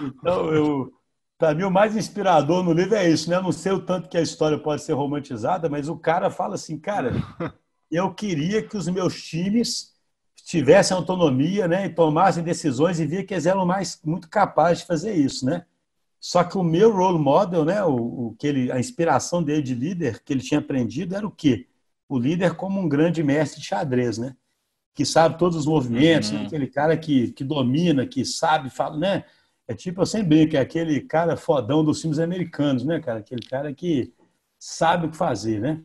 [0.00, 0.90] Então, eu,
[1.36, 3.36] para mim, o mais inspirador no livro é isso, né?
[3.36, 6.54] Eu não sei o tanto que a história pode ser romantizada, mas o cara fala
[6.54, 7.12] assim, cara,
[7.92, 9.92] eu queria que os meus times
[10.46, 14.86] tivessem autonomia, né, e tomassem decisões e via que eles eram mais muito capazes de
[14.86, 15.66] fazer isso, né?
[16.18, 19.74] Só que o meu role model, né, o, o que ele, a inspiração dele de
[19.74, 21.68] líder que ele tinha aprendido era o quê?
[22.08, 24.36] O líder como um grande mestre de xadrez, né?
[24.94, 26.38] Que sabe todos os movimentos, uhum.
[26.38, 26.46] né?
[26.46, 29.24] aquele cara que, que domina, que sabe, fala, né?
[29.66, 33.20] É tipo, eu sempre brinco, é aquele cara fodão dos filmes americanos, né, cara?
[33.20, 34.12] Aquele cara que
[34.58, 35.82] sabe o que fazer, né?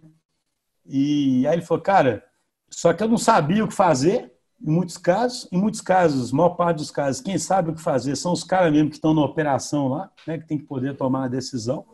[0.86, 2.24] E aí ele falou, cara,
[2.70, 6.50] só que eu não sabia o que fazer, em muitos casos, em muitos casos, maior
[6.50, 9.24] parte dos casos, quem sabe o que fazer são os caras mesmo que estão na
[9.24, 11.86] operação lá, né, que tem que poder tomar a decisão.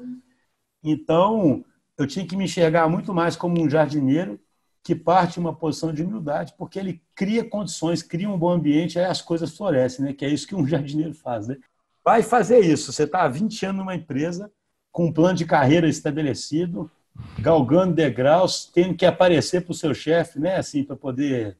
[0.84, 1.64] Então,
[1.98, 4.39] eu tinha que me enxergar muito mais como um jardineiro
[4.84, 9.00] que parte de uma posição de humildade, porque ele cria condições, cria um bom ambiente,
[9.00, 10.14] aí as coisas florescem, né?
[10.14, 11.58] Que é isso que um jardineiro faz, né?
[12.04, 12.91] Vai fazer isso.
[12.91, 14.52] Você está há 20 anos numa empresa,
[14.91, 16.91] com um plano de carreira estabelecido,
[17.39, 20.58] galgando degraus, tendo que aparecer para o seu chefe, né?
[20.58, 21.58] Assim, para poder,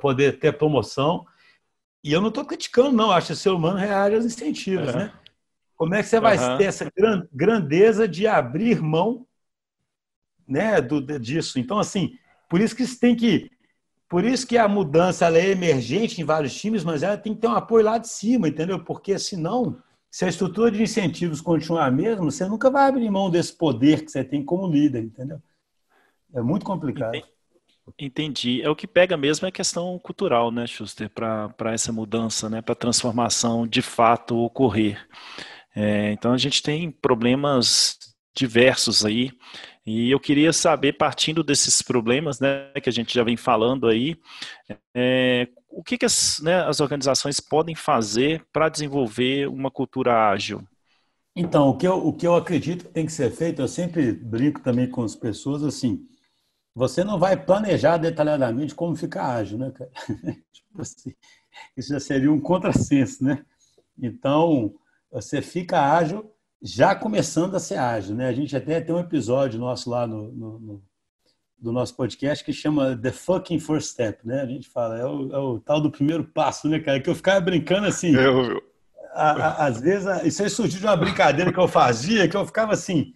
[0.00, 1.24] poder ter promoção.
[2.02, 3.12] E eu não estou criticando, não.
[3.12, 4.96] Acho que o ser humano reage aos incentivos, é.
[4.96, 5.12] né?
[5.76, 6.58] Como é que você vai uhum.
[6.58, 6.90] ter essa
[7.32, 9.25] grandeza de abrir mão
[10.46, 11.58] né, do, disso?
[11.58, 12.18] Então, assim,
[12.48, 13.50] por isso que você tem que.
[14.08, 17.48] Por isso que a mudança é emergente em vários times, mas ela tem que ter
[17.48, 18.78] um apoio lá de cima, entendeu?
[18.84, 19.78] Porque senão,
[20.08, 24.04] se a estrutura de incentivos continuar a mesma, você nunca vai abrir mão desse poder
[24.04, 25.42] que você tem como líder, entendeu?
[26.32, 27.20] É muito complicado.
[27.98, 28.62] Entendi.
[28.62, 32.60] É o que pega mesmo é a questão cultural, né, Schuster, para essa mudança, né,
[32.60, 35.06] para a transformação de fato ocorrer.
[35.74, 37.98] É, então a gente tem problemas
[38.34, 39.30] diversos aí.
[39.86, 44.16] E eu queria saber, partindo desses problemas né, que a gente já vem falando aí,
[44.92, 50.66] é, o que, que as, né, as organizações podem fazer para desenvolver uma cultura ágil?
[51.36, 54.10] Então, o que, eu, o que eu acredito que tem que ser feito, eu sempre
[54.10, 56.04] brinco também com as pessoas assim,
[56.74, 59.90] você não vai planejar detalhadamente como ficar ágil, né, cara?
[60.52, 61.14] tipo assim,
[61.76, 63.44] isso já seria um contrassenso, né?
[63.96, 64.74] Então,
[65.10, 66.28] você fica ágil
[66.62, 68.14] já começando a ser ágil.
[68.14, 68.28] Né?
[68.28, 70.82] A gente até tem um episódio nosso lá no, no, no
[71.58, 74.42] do nosso podcast que chama The Fucking First Step, né?
[74.42, 77.00] A gente fala, é o, é o, tal do primeiro passo, né, cara?
[77.00, 78.14] Que eu ficava brincando assim.
[78.14, 78.62] Eu,
[79.14, 82.46] a, a, às vezes, isso aí surgiu de uma brincadeira que eu fazia, que eu
[82.46, 83.14] ficava assim.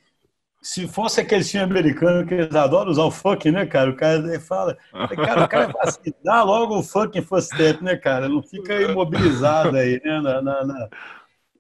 [0.62, 3.90] Se fosse aquele time americano que eles adoram usar o fucking, né, cara?
[3.90, 4.76] O cara fala,
[5.16, 8.28] cara, o cara fala assim, dá logo o fucking first step, né, cara?
[8.28, 10.20] Não fica imobilizado aí, né?
[10.20, 10.88] Na, na, na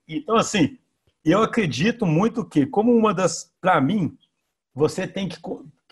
[0.08, 0.76] então, assim,
[1.24, 3.52] eu acredito muito que, como uma das.
[3.60, 4.16] Para mim,
[4.74, 5.38] você tem que.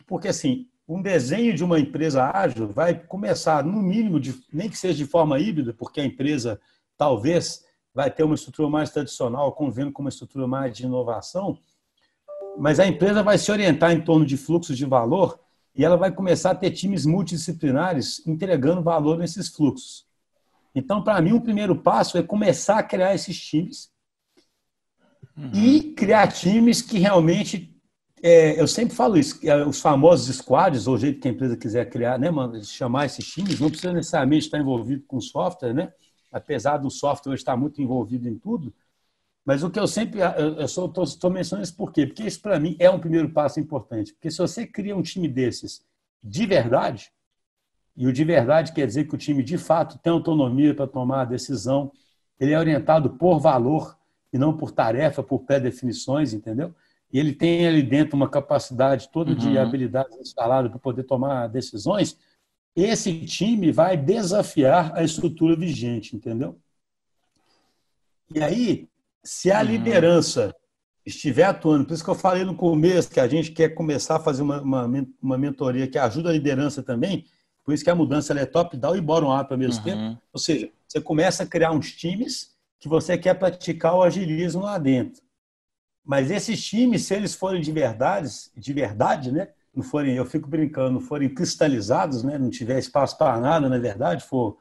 [0.07, 4.79] Porque, assim, um desenho de uma empresa ágil vai começar, no mínimo, de, nem que
[4.79, 6.59] seja de forma híbrida, porque a empresa
[6.97, 7.63] talvez
[7.95, 11.59] vai ter uma estrutura mais tradicional, convendo com uma estrutura mais de inovação,
[12.57, 15.39] mas a empresa vai se orientar em torno de fluxos de valor
[15.75, 20.07] e ela vai começar a ter times multidisciplinares entregando valor nesses fluxos.
[20.75, 23.91] Então, para mim, o primeiro passo é começar a criar esses times
[25.39, 25.51] Uhum.
[25.55, 27.73] E criar times que realmente.
[28.21, 31.57] É, eu sempre falo isso, é, os famosos squads, ou o jeito que a empresa
[31.57, 35.93] quiser criar, né, mano, chamar esses times, não precisa necessariamente estar envolvido com software, né?
[36.33, 38.75] Apesar do software estar muito envolvido em tudo.
[39.45, 40.21] Mas o que eu sempre.
[40.21, 42.07] Eu estou mencionando isso por quê?
[42.07, 44.13] Porque isso, para mim, é um primeiro passo importante.
[44.13, 45.87] Porque se você cria um time desses
[46.23, 47.11] de verdade,
[47.97, 51.23] e o de verdade quer dizer que o time de fato tem autonomia para tomar
[51.23, 51.91] a decisão,
[52.39, 53.98] ele é orientado por valor,
[54.33, 56.75] e não por tarefa, por pré-definições, entendeu?
[57.13, 59.61] E ele tem ali dentro uma capacidade toda de uhum.
[59.61, 62.19] habilidade instalada para poder tomar decisões.
[62.77, 66.59] Esse time vai desafiar a estrutura vigente, entendeu?
[68.35, 68.89] E aí,
[69.25, 69.65] se a uhum.
[69.65, 70.55] liderança
[71.05, 74.21] estiver atuando, por isso que eu falei no começo que a gente quer começar a
[74.21, 77.25] fazer uma, uma, uma mentoria que ajuda a liderança também,
[77.65, 79.85] por isso que a mudança é top-down e bottom-up ao mesmo uhum.
[79.85, 80.23] tempo.
[80.33, 84.79] Ou seja, você começa a criar uns times que você quer praticar o agilismo lá
[84.79, 85.23] dentro.
[86.05, 89.49] Mas esses times, se eles forem de verdade, de verdade, né?
[89.75, 92.39] Não forem, eu fico brincando, não forem cristalizados, né?
[92.39, 94.57] Não tiver espaço para nada, na verdade, for,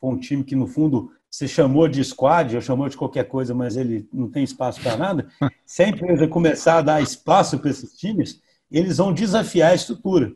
[0.00, 3.54] for um time que no fundo você chamou de squad, ou chamou de qualquer coisa,
[3.54, 5.28] mas ele não tem espaço para nada.
[5.64, 8.40] Se a empresa começar a dar espaço para esses times,
[8.70, 10.32] eles vão desafiar a estrutura.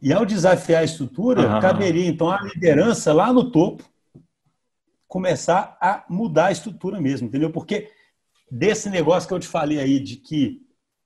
[0.00, 1.60] E ao desafiar a estrutura, uhum.
[1.60, 3.84] caberia então a liderança lá no topo,
[5.08, 7.50] começar a mudar a estrutura mesmo, entendeu?
[7.50, 7.90] Porque
[8.50, 10.60] desse negócio que eu te falei aí, de que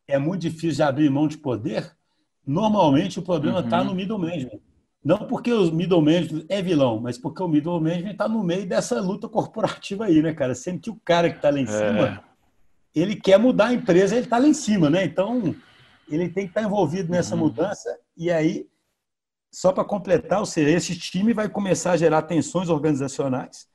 [0.09, 1.97] é muito difícil de abrir mão de poder,
[2.45, 3.87] normalmente o problema está uhum.
[3.87, 4.61] no middle management.
[5.05, 8.67] Não porque o middle management é vilão, mas porque o middle management está no meio
[8.67, 10.55] dessa luta corporativa aí, né, cara?
[10.55, 11.67] Sendo que o cara que está lá em é.
[11.67, 12.25] cima,
[12.95, 15.05] ele quer mudar a empresa, ele está lá em cima, né?
[15.05, 15.55] Então,
[16.09, 17.43] ele tem que estar tá envolvido nessa uhum.
[17.43, 18.67] mudança e aí,
[19.51, 23.72] só para completar, ou seja, esse time vai começar a gerar tensões organizacionais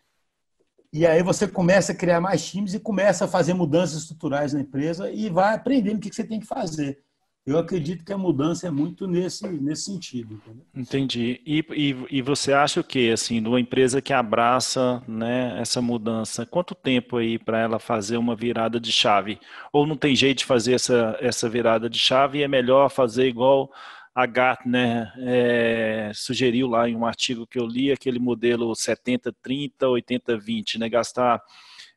[0.92, 4.62] e aí você começa a criar mais times e começa a fazer mudanças estruturais na
[4.62, 7.00] empresa e vai aprendendo o que você tem que fazer.
[7.46, 10.36] eu acredito que a mudança é muito nesse, nesse sentido.
[10.36, 10.66] Entendeu?
[10.76, 11.42] Entendi.
[11.46, 15.82] E, e, e, você acha o que, assim, de uma empresa que abraça né, essa
[15.82, 19.40] mudança, quanto tempo aí para ela fazer uma virada de chave?
[19.72, 23.28] Ou não tem jeito de fazer essa, essa virada de chave e é melhor fazer
[23.28, 23.72] igual
[24.18, 30.80] a Gartner é, sugeriu lá em um artigo que eu li, aquele modelo 70-30, 80-20,
[30.80, 31.40] né, gastar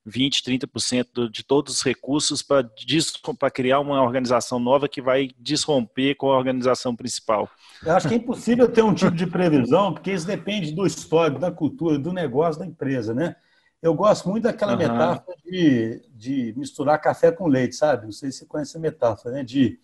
[0.04, 6.30] 20, 30% de todos os recursos para criar uma organização nova que vai desromper com
[6.30, 7.48] a organização principal.
[7.82, 11.40] Eu acho que é impossível ter um tipo de previsão, porque isso depende do histórico,
[11.40, 13.34] da cultura, do negócio da empresa, né?
[13.80, 14.78] Eu gosto muito daquela uhum.
[14.78, 18.04] metáfora de, de misturar café com leite, sabe?
[18.04, 19.42] Não sei se você conhece a metáfora, né?
[19.42, 19.80] De,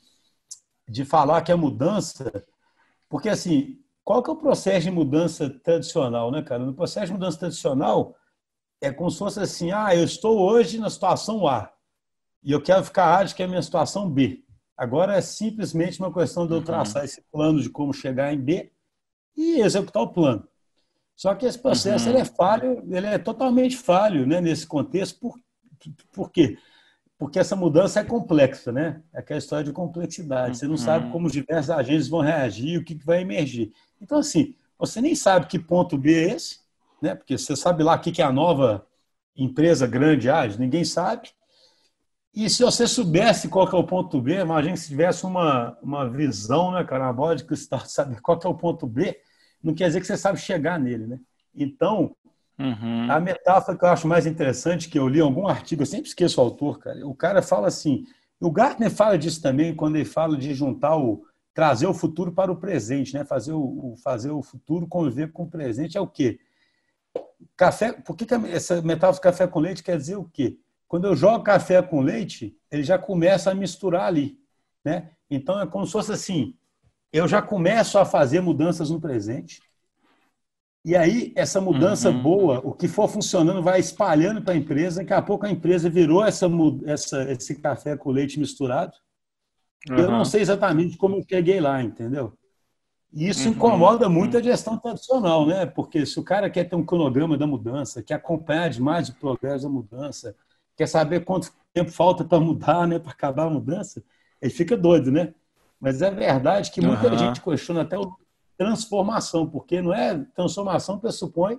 [0.89, 2.45] de falar que a mudança...
[3.09, 6.65] Porque, assim, qual que é o processo de mudança tradicional, né, cara?
[6.65, 8.17] No processo de mudança tradicional
[8.81, 11.73] é como se fosse assim: ah, eu estou hoje na situação A
[12.43, 14.45] e eu quero ficar ágil, que é a minha situação B.
[14.77, 16.65] Agora é simplesmente uma questão de eu uhum.
[16.65, 17.05] traçar uhum.
[17.05, 18.71] esse plano de como chegar em B
[19.37, 20.47] e executar o plano.
[21.17, 22.13] Só que esse processo uhum.
[22.13, 25.19] ele é falho, ele é totalmente falho né, nesse contexto.
[25.19, 25.41] Por,
[26.13, 26.57] por quê?
[26.57, 26.59] Porque
[27.35, 29.03] essa mudança é complexa, né?
[29.13, 30.59] É aquela história de complexidade.
[30.59, 31.13] Você não sabe uhum.
[31.13, 33.73] como os diversos agentes vão reagir, o que vai emergir.
[34.01, 36.61] Então, assim, você nem sabe que ponto B é esse,
[37.01, 37.15] né?
[37.15, 38.87] Porque você sabe lá o que é a nova
[39.37, 41.31] empresa grande ágil, ninguém sabe.
[42.35, 46.73] E se você soubesse qual é o ponto B, imagine se tivesse uma, uma visão,
[46.73, 49.19] né, cara, uma bola de cristal, saber qual é o ponto B,
[49.63, 51.19] não quer dizer que você sabe chegar nele, né?
[51.55, 52.15] Então,
[52.59, 53.11] uhum.
[53.11, 56.09] a metáfora que eu acho mais interessante, que eu li em algum artigo, eu sempre
[56.09, 58.05] esqueço o autor, cara, o cara fala assim,
[58.41, 61.25] o Gartner fala disso também, quando ele fala de juntar o,
[61.57, 63.25] trazer o futuro para o presente, né?
[63.25, 66.39] Fazer o, fazer o futuro conviver com o presente é o quê?
[67.57, 70.59] Café, por que, que essa metáfora café com leite quer dizer o quê?
[70.87, 74.39] Quando eu jogo café com leite, ele já começa a misturar ali,
[74.85, 75.13] né?
[75.31, 76.55] Então é como se fosse assim,
[77.11, 79.63] eu já começo a fazer mudanças no presente.
[80.87, 82.23] E aí essa mudança uhum.
[82.23, 85.91] boa, o que for funcionando vai espalhando para a empresa, daqui a pouco a empresa
[85.91, 86.49] virou essa,
[86.85, 88.93] essa esse café com leite misturado.
[89.91, 89.97] Uhum.
[89.97, 92.35] Eu não sei exatamente como eu cheguei lá, entendeu?
[93.13, 94.41] E isso uhum, incomoda muito uhum.
[94.41, 95.67] a gestão tradicional, né?
[95.67, 99.65] Porque se o cara quer ter um cronograma da mudança, quer acompanhar demais o progresso
[99.65, 100.37] da mudança,
[100.77, 103.01] quer saber quanto tempo falta para mudar, né?
[103.01, 104.05] Para acabar a mudança,
[104.41, 105.35] ele fica doido, né?
[105.81, 107.19] Mas é verdade que muita uhum.
[107.19, 108.15] gente questiona até o
[108.57, 111.59] transformação, porque não é transformação pressupõe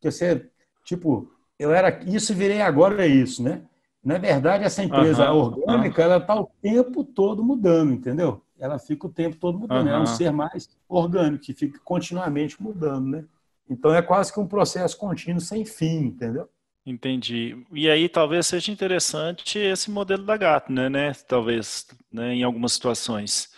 [0.00, 0.50] que você,
[0.84, 3.62] tipo, eu era isso e virei agora é isso, né?
[4.02, 8.44] Na verdade, essa empresa orgânica, ela está o tempo todo mudando, entendeu?
[8.58, 9.86] ela fica o tempo todo mudando.
[9.86, 9.92] Uhum.
[9.92, 13.24] É um ser mais orgânico, que fica continuamente mudando, né?
[13.68, 16.48] Então é quase que um processo contínuo sem fim, entendeu?
[16.86, 17.56] Entendi.
[17.72, 21.12] E aí talvez seja interessante esse modelo da Gartner, né?
[21.26, 23.53] Talvez, né, em algumas situações.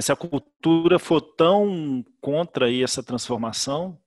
[0.00, 3.98] Se a cultura for tão contra aí essa transformação,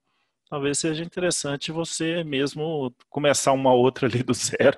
[0.50, 4.76] talvez seja interessante você mesmo começar uma outra ali do zero,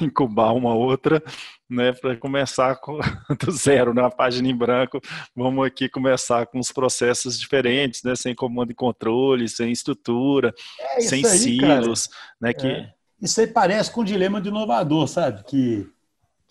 [0.00, 1.22] incubar uma outra,
[1.70, 2.98] né, para começar com,
[3.40, 5.00] do zero, na página em branco,
[5.34, 10.52] vamos aqui começar com os processos diferentes, né, sem comando e controle, sem estrutura,
[10.96, 12.20] é sem aí, silos, cara.
[12.40, 12.66] né, que...
[12.66, 12.92] É.
[13.20, 15.88] Isso aí parece com um dilema de inovador, sabe, que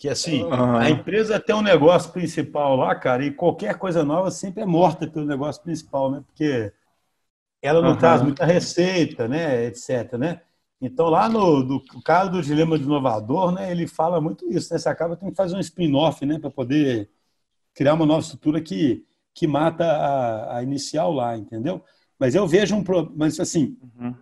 [0.02, 0.78] que assim, uhum.
[0.78, 5.06] a empresa tem um negócio principal lá, cara, e qualquer coisa nova sempre é morta
[5.06, 6.24] pelo negócio principal, né?
[6.26, 6.72] Porque
[7.62, 7.96] ela não uhum.
[7.96, 10.14] traz muita receita, né, etc.
[10.18, 10.40] Né?
[10.80, 14.74] Então, lá no caso do Dilema do Inovador, né, ele fala muito isso.
[14.74, 14.80] Né?
[14.80, 17.08] Você acaba tendo que fazer um spin-off né, para poder
[17.72, 21.80] criar uma nova estrutura que, que mata a, a inicial lá, entendeu?
[22.18, 22.82] Mas eu vejo um
[23.14, 24.16] mas assim, uhum.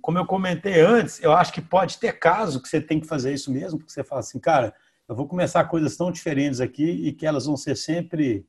[0.00, 3.32] Como eu comentei antes, eu acho que pode ter caso que você tem que fazer
[3.32, 4.74] isso mesmo, porque você fala assim, cara,
[5.08, 8.46] eu vou começar coisas tão diferentes aqui e que elas vão ser sempre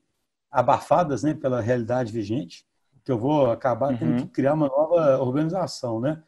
[0.49, 2.65] abafadas né, pela realidade vigente
[3.07, 3.97] que eu vou acabar uhum.
[3.97, 6.21] tendo que criar uma nova organização, né?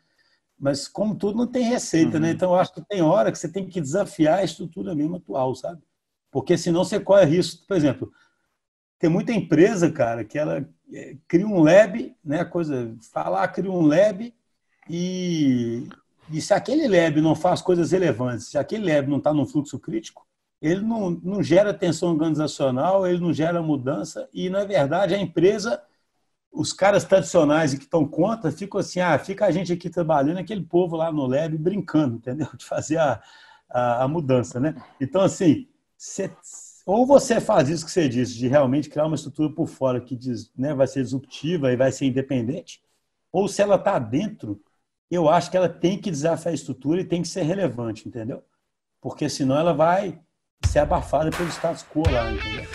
[0.57, 2.16] Mas como tudo não tem receita, né?
[2.16, 2.22] uhum.
[2.22, 2.32] né?
[2.32, 5.53] Então eu acho que tem hora que você tem que desafiar a estrutura mesmo atual,
[5.55, 5.82] sabe?
[6.32, 8.10] Porque senão você corre risco, por exemplo,
[8.97, 12.45] tem muita empresa, cara, que ela é, cria um lab, né?
[12.45, 14.34] Coisa, falar, cria um lab
[14.89, 15.87] e,
[16.31, 19.77] e se aquele lab não faz coisas relevantes, se aquele lab não está num fluxo
[19.79, 20.25] crítico,
[20.61, 25.81] ele não, não gera tensão organizacional, ele não gera mudança e, na verdade, a empresa
[26.51, 30.61] os caras tradicionais que estão contra ficam assim, ah, fica a gente aqui trabalhando, aquele
[30.61, 32.47] povo lá no lab brincando, entendeu?
[32.57, 33.21] De fazer a,
[33.69, 34.75] a, a mudança, né?
[34.99, 35.67] Então, assim,
[36.85, 40.15] ou você faz isso que você disse, de realmente criar uma estrutura por fora que
[40.15, 42.81] diz, né, vai ser disruptiva e vai ser independente,
[43.31, 44.59] ou se ela está dentro,
[45.16, 48.43] eu acho que ela tem que desafiar a estrutura e tem que ser relevante, entendeu?
[49.01, 50.20] Porque senão ela vai
[50.66, 52.70] ser abafada pelo status quo lá, entendeu?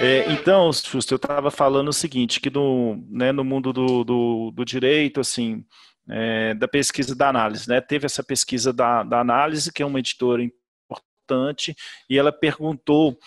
[0.00, 4.50] É, então, Justo, eu estava falando o seguinte, que no, né, no mundo do, do,
[4.50, 5.62] do direito, assim,
[6.08, 9.98] é, da pesquisa da análise, né, teve essa pesquisa da, da análise, que é uma
[9.98, 11.76] editora importante,
[12.08, 13.18] e ela perguntou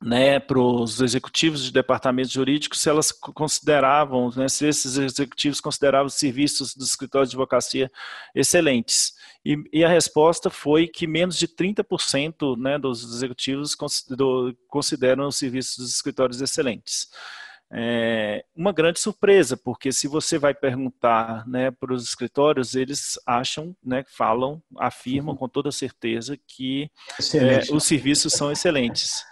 [0.00, 6.06] né, para os executivos de departamentos jurídicos se elas consideravam, né, se esses executivos consideravam
[6.06, 7.90] os serviços dos escritórios de advocacia
[8.34, 9.14] excelentes.
[9.44, 13.76] E, e a resposta foi que menos de 30% né, dos executivos
[14.68, 17.08] consideram os serviços dos escritórios excelentes
[17.70, 23.76] é uma grande surpresa, porque se você vai perguntar né, para os escritórios, eles acham,
[23.84, 26.90] né, falam, afirmam com toda certeza que
[27.34, 29.22] é, os serviços são excelentes.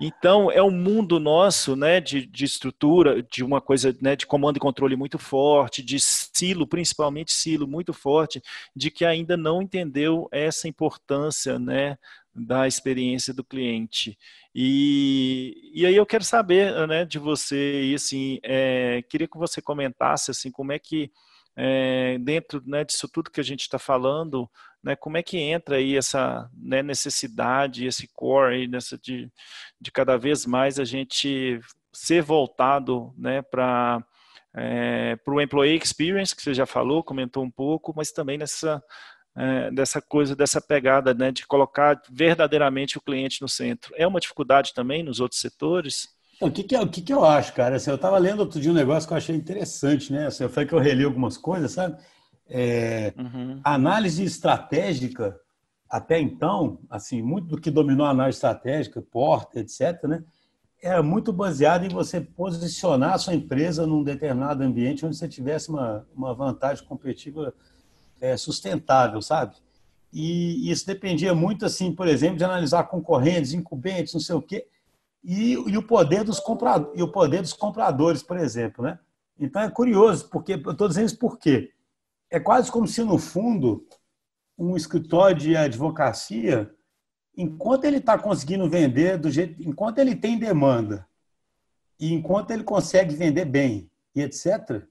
[0.00, 4.58] Então, é um mundo nosso né, de, de estrutura, de uma coisa né, de comando
[4.58, 8.40] e controle muito forte, de silo, principalmente silo muito forte,
[8.76, 11.96] de que ainda não entendeu essa importância né,
[12.34, 14.18] da experiência do cliente.
[14.54, 19.60] E, e aí eu quero saber né, de você, e assim, é, queria que você
[19.60, 21.10] comentasse assim, como é que,
[21.56, 24.48] é, dentro né, disso tudo que a gente está falando,
[24.82, 29.30] né, como é que entra aí essa né, necessidade, esse core aí nessa de,
[29.80, 31.60] de cada vez mais a gente
[31.92, 34.04] ser voltado né, para
[34.54, 38.82] é, para o employee experience, que você já falou, comentou um pouco, mas também nessa
[39.36, 43.94] é, dessa coisa, dessa pegada né, de colocar verdadeiramente o cliente no centro.
[43.96, 46.08] É uma dificuldade também nos outros setores?
[46.40, 47.76] O que, que, o que, que eu acho, cara?
[47.76, 50.26] Assim, eu estava lendo outro dia um negócio que eu achei interessante, né?
[50.26, 51.96] Assim, foi que eu reli algumas coisas, sabe?
[52.48, 53.60] É, uhum.
[53.62, 55.38] A análise estratégica,
[55.88, 60.24] até então, assim, muito do que dominou a análise estratégica, porta, etc., né?
[60.82, 65.68] Era muito baseado em você posicionar a sua empresa num determinado ambiente onde você tivesse
[65.68, 67.54] uma, uma vantagem competitiva
[68.22, 69.56] é, sustentável, sabe?
[70.12, 74.66] E isso dependia muito, assim, por exemplo, de analisar concorrentes, incumbentes, não sei o quê,
[75.24, 78.98] e, e o poder dos compradores, e o poder dos compradores, por exemplo, né?
[79.38, 81.72] Então é curioso, porque eu estou dizendo isso porque
[82.30, 83.84] é quase como se no fundo
[84.56, 86.72] um escritório de advocacia,
[87.36, 91.08] enquanto ele está conseguindo vender do jeito, enquanto ele tem demanda
[91.98, 94.86] e enquanto ele consegue vender bem e etc,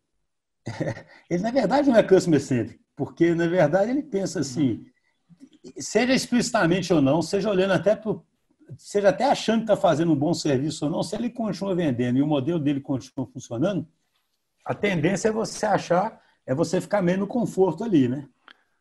[1.29, 4.85] ele na verdade não é customer centric porque na verdade ele pensa assim,
[5.79, 8.23] seja explicitamente ou não, seja olhando até pro,
[8.77, 12.19] seja até achando que está fazendo um bom serviço ou não, se ele continua vendendo
[12.19, 13.87] e o modelo dele continua funcionando,
[14.63, 18.29] a tendência é você achar, é você ficar menos no conforto ali, né?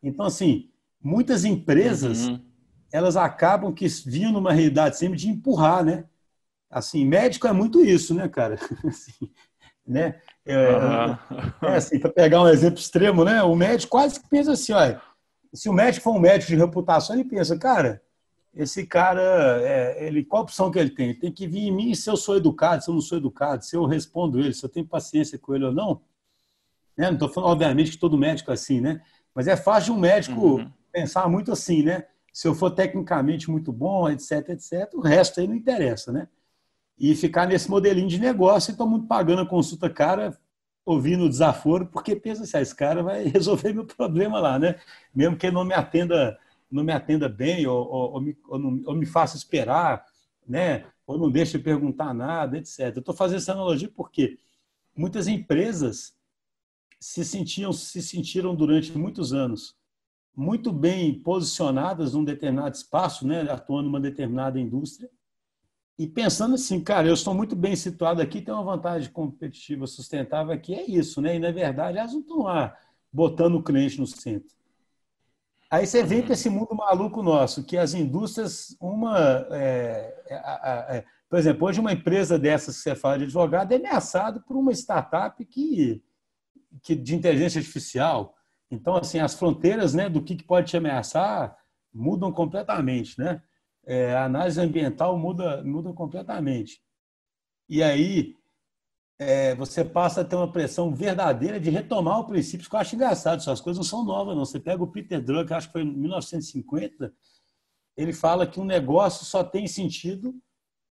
[0.03, 0.69] Então, assim,
[1.03, 2.45] muitas empresas, uhum.
[2.93, 6.05] elas acabam que vinham numa realidade sempre de empurrar, né?
[6.71, 8.59] Assim, médico é muito isso, né, cara?
[8.87, 9.33] Assim,
[9.91, 10.21] né?
[10.47, 10.55] É,
[11.63, 13.43] é assim, para pegar um exemplo extremo, né?
[13.43, 15.01] O médico quase que pensa assim, olha,
[15.53, 18.01] se o médico for um médico de reputação, ele pensa, cara,
[18.55, 21.15] esse cara, é, ele, qual opção que ele tem?
[21.15, 23.77] Tem que vir em mim se eu sou educado, se eu não sou educado, se
[23.77, 26.01] eu respondo ele, se eu tenho paciência com ele ou não.
[26.97, 27.07] Né?
[27.07, 29.01] Não estou falando, obviamente, que todo médico é assim, né?
[29.35, 30.71] Mas é fácil de um médico uhum.
[30.93, 32.05] pensar muito assim, né?
[32.33, 36.29] Se eu for tecnicamente muito bom, etc, etc, o resto aí não interessa, né?
[37.01, 40.39] E ficar nesse modelinho de negócio e todo mundo pagando a consulta cara,
[40.85, 44.79] ouvindo o desaforo, porque pensa assim, ah, esse cara vai resolver meu problema lá, né?
[45.15, 46.39] Mesmo que não me atenda,
[46.71, 50.05] não me atenda bem ou, ou, ou, me, ou, não, ou me faça esperar,
[50.47, 50.85] né?
[51.07, 52.81] Ou não deixe perguntar nada, etc.
[52.95, 54.39] Eu estou fazendo essa analogia porque
[54.95, 56.15] muitas empresas
[57.01, 59.75] se sentiam, se sentiram durante muitos anos
[60.37, 63.51] muito bem posicionadas num determinado espaço, né?
[63.51, 65.09] Atuando numa determinada indústria
[65.99, 70.53] e pensando assim, cara, eu estou muito bem situado aqui, tem uma vantagem competitiva sustentável
[70.53, 71.37] aqui, é isso, né?
[71.37, 72.77] E na verdade elas não estão lá
[73.13, 74.55] botando o cliente no centro.
[75.71, 79.47] Aí você vem para esse mundo maluco nosso, que as indústrias, uma.
[79.53, 83.77] É, é, é, por exemplo, hoje uma empresa dessas que você fala de advogado é
[83.77, 86.03] ameaçada por uma startup que,
[86.83, 88.35] que, de inteligência artificial.
[88.69, 91.57] Então, assim, as fronteiras né, do que, que pode te ameaçar
[91.95, 93.41] mudam completamente, né?
[93.91, 96.81] É, a análise ambiental muda, muda completamente.
[97.69, 98.37] E aí
[99.19, 102.95] é, você passa a ter uma pressão verdadeira de retomar o princípio, que eu acho
[102.95, 104.45] engraçado, essas coisas não são novas, não.
[104.45, 107.13] Você pega o Peter Drucker, acho que foi em 1950,
[107.97, 110.41] ele fala que um negócio só tem sentido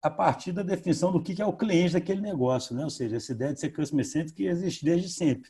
[0.02, 2.84] a partir da definição do que é o cliente daquele negócio, né?
[2.84, 5.50] ou seja, essa ideia de ser customer que existe desde sempre.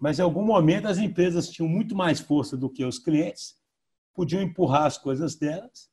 [0.00, 3.54] Mas em algum momento as empresas tinham muito mais força do que os clientes,
[4.12, 5.91] podiam empurrar as coisas delas,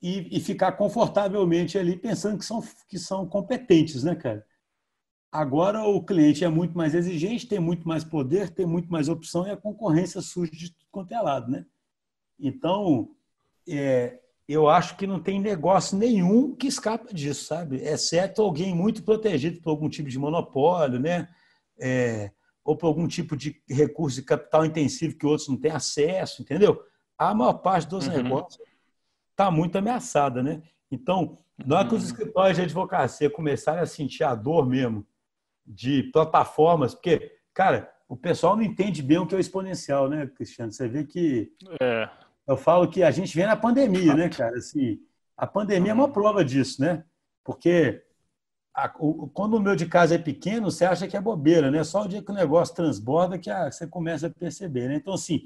[0.00, 4.46] e, e, ficar confortavelmente ali pensando que são, que são competentes, né, cara?
[5.30, 9.46] Agora o cliente é muito mais exigente, tem muito mais poder, tem muito mais opção
[9.46, 11.66] e a concorrência surge de tudo quanto é lado, né?
[12.38, 13.10] Então,
[13.68, 17.76] é, eu acho que não tem negócio nenhum que escapa disso, sabe?
[17.76, 21.28] Exceto alguém muito protegido por algum tipo de monopólio, né?
[21.78, 22.30] É,
[22.64, 26.80] ou por algum tipo de recurso de capital intensivo que outros não têm acesso, entendeu?
[27.18, 28.22] A maior parte dos uhum.
[28.22, 28.67] negócios
[29.38, 30.60] está muito ameaçada, né?
[30.90, 32.08] Então, na hora que os uhum.
[32.08, 35.06] escritórios de advocacia começarem a sentir a dor mesmo
[35.64, 40.26] de plataformas, porque, cara, o pessoal não entende bem o que é o exponencial, né,
[40.26, 40.72] Cristiano?
[40.72, 41.52] Você vê que.
[41.80, 42.08] É.
[42.48, 44.56] Eu falo que a gente vê na pandemia, né, cara?
[44.56, 44.98] Assim,
[45.36, 47.04] a pandemia é uma prova disso, né?
[47.44, 48.02] Porque
[48.74, 51.84] a, o, quando o meu de casa é pequeno, você acha que é bobeira, né?
[51.84, 54.94] Só o dia que o negócio transborda que a, você começa a perceber, né?
[54.96, 55.42] Então, assim,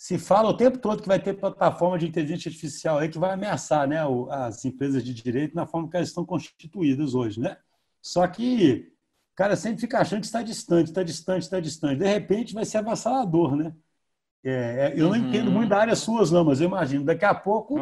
[0.00, 3.34] se fala o tempo todo que vai ter plataforma de inteligência artificial aí que vai
[3.34, 3.98] ameaçar né,
[4.30, 7.38] as empresas de direito na forma que elas estão constituídas hoje.
[7.38, 7.54] Né?
[8.00, 8.90] Só que
[9.34, 11.98] o cara sempre fica achando que está distante, está distante, está distante.
[11.98, 13.54] De repente vai ser avassalador.
[13.54, 13.74] Né?
[14.42, 15.28] É, é eu não uhum.
[15.28, 17.04] entendo muito da área suas, não, mas eu imagino.
[17.04, 17.76] Daqui a pouco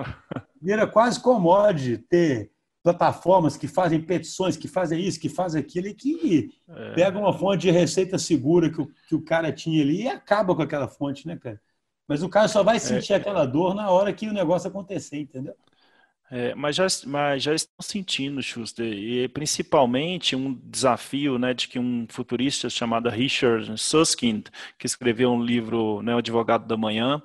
[0.61, 2.51] vira quase comode ter
[2.83, 6.95] plataformas que fazem petições, que fazem isso, que fazem aquilo, e que é.
[6.95, 10.53] pegam uma fonte de receita segura que o, que o cara tinha ali e acaba
[10.57, 11.61] com aquela fonte, né, cara?
[12.09, 15.21] Mas o cara só vai sentir é, aquela dor na hora que o negócio acontecer,
[15.21, 15.55] entendeu?
[16.31, 21.79] É, mas, já, mas já estão sentindo, Schuster, e principalmente um desafio né, de que
[21.79, 24.49] um futurista chamado Richard Susskind,
[24.79, 27.23] que escreveu um livro, né, O Advogado da Manhã,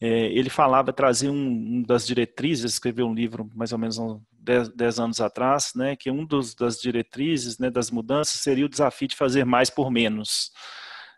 [0.00, 4.20] é, ele falava, trazer um, um, das diretrizes, escreveu um livro mais ou menos uns
[4.32, 9.06] 10, anos atrás, né, que um dos, das diretrizes, né, das mudanças, seria o desafio
[9.06, 10.50] de fazer mais por menos.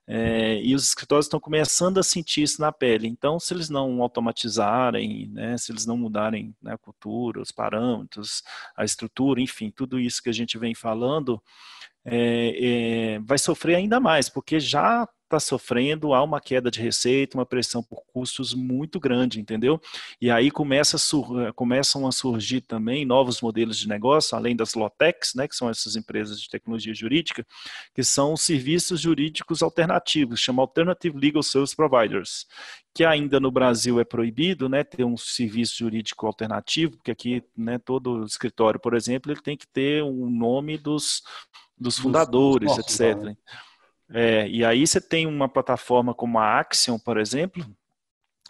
[0.06, 3.06] É, e os escritórios estão começando a sentir isso na pele.
[3.06, 8.42] Então, se eles não automatizarem, né, se eles não mudarem né, a cultura, os parâmetros,
[8.76, 11.40] a estrutura, enfim, tudo isso que a gente vem falando,
[12.04, 17.36] é, é, vai sofrer ainda mais, porque já está sofrendo, há uma queda de receita,
[17.36, 19.80] uma pressão por custos muito grande, entendeu?
[20.20, 25.34] E aí começa a começam a surgir também novos modelos de negócio, além das Lotex,
[25.34, 27.46] né, que são essas empresas de tecnologia jurídica,
[27.94, 32.46] que são serviços jurídicos alternativos, chama Alternative Legal Service Providers,
[32.94, 37.78] que ainda no Brasil é proibido, né, ter um serviço jurídico alternativo, porque aqui, né,
[37.78, 41.22] todo escritório, por exemplo, ele tem que ter o um nome dos,
[41.78, 43.16] dos fundadores, dos etc.
[43.22, 43.36] Né?
[44.12, 47.64] É, e aí você tem uma plataforma como a Axion, por exemplo,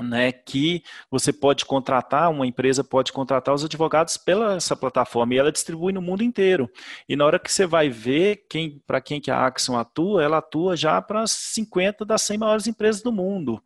[0.00, 5.38] né, que você pode contratar, uma empresa pode contratar os advogados pela essa plataforma e
[5.38, 6.70] ela distribui no mundo inteiro.
[7.08, 10.38] E na hora que você vai ver quem, para quem que a Axion atua, ela
[10.38, 13.62] atua já para 50 das 100 maiores empresas do mundo.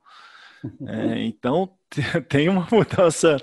[0.89, 1.76] É, então
[2.29, 3.37] tem uma mudança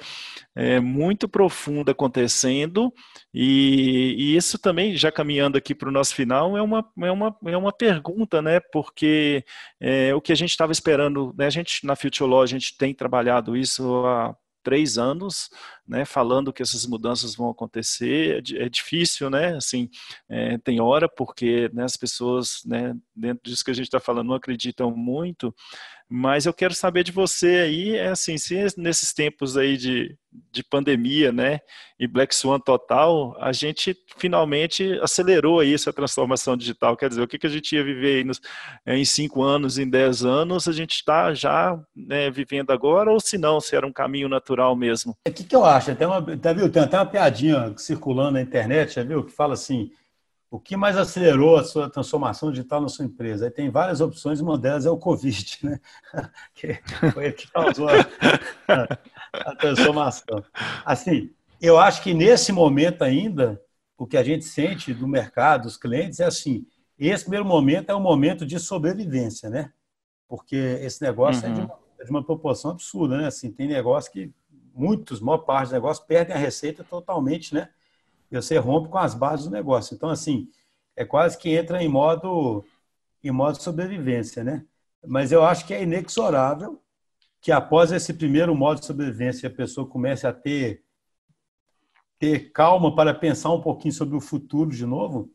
[0.56, 2.94] é, muito profunda acontecendo,
[3.34, 7.36] e, e, isso também, já caminhando aqui para o nosso final, é uma, é uma,
[7.46, 8.60] é uma pergunta, né?
[8.72, 9.44] Porque
[9.80, 11.48] é, o que a gente estava esperando, né?
[11.48, 15.50] a gente na Future Law, a gente tem trabalhado isso há três anos,
[15.88, 19.90] né, falando que essas mudanças vão acontecer, é, é difícil, né, assim,
[20.30, 24.28] é, tem hora porque né, as pessoas, né, dentro disso que a gente está falando,
[24.28, 25.54] não acreditam muito,
[26.10, 30.16] mas eu quero saber de você aí, é assim, se nesses tempos aí de,
[30.52, 31.60] de pandemia, né,
[32.00, 37.28] e Black Swan total, a gente finalmente acelerou aí essa transformação digital, quer dizer, o
[37.28, 38.40] que, que a gente ia viver aí nos,
[38.86, 43.20] é, em cinco anos, em dez anos, a gente está já né, vivendo agora, ou
[43.20, 45.16] se não, se era um caminho natural mesmo?
[45.28, 45.72] O que, que eu acho?
[45.80, 46.71] Tem, uma, tá, viu?
[46.71, 49.91] tem até uma piadinha circulando na internet, já viu, que fala assim,
[50.53, 53.45] o que mais acelerou a sua transformação digital na sua empresa?
[53.45, 55.80] Aí tem várias opções, uma delas é o Covid, né?
[56.53, 56.80] que
[57.11, 58.88] foi o que causou a,
[59.34, 60.43] a, transformação.
[60.86, 63.59] Assim, eu acho que nesse momento ainda,
[63.97, 66.67] o que a gente sente do mercado, dos clientes, é assim,
[66.99, 69.71] esse primeiro momento é um momento de sobrevivência, né?
[70.28, 71.51] Porque esse negócio uhum.
[71.51, 73.26] é, de uma, é de uma proporção absurda, né?
[73.26, 74.32] Assim, tem negócio que
[74.74, 77.69] muitos, maior parte dos negócios, perdem a receita totalmente, né?
[78.32, 79.93] E você rompe com as bases do negócio.
[79.95, 80.49] Então, assim,
[80.95, 82.65] é quase que entra em modo,
[83.24, 84.65] em modo sobrevivência, né?
[85.05, 86.82] Mas eu acho que é inexorável
[87.41, 90.82] que após esse primeiro modo de sobrevivência a pessoa comece a ter
[92.17, 95.30] ter calma para pensar um pouquinho sobre o futuro de novo,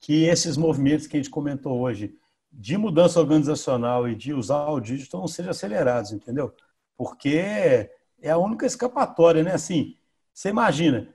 [0.00, 2.16] que esses movimentos que a gente comentou hoje
[2.50, 6.54] de mudança organizacional e de usar o digital não sejam acelerados, entendeu?
[6.96, 7.90] Porque
[8.26, 9.52] é a única escapatória, né?
[9.52, 9.96] Assim,
[10.32, 11.08] você imagina,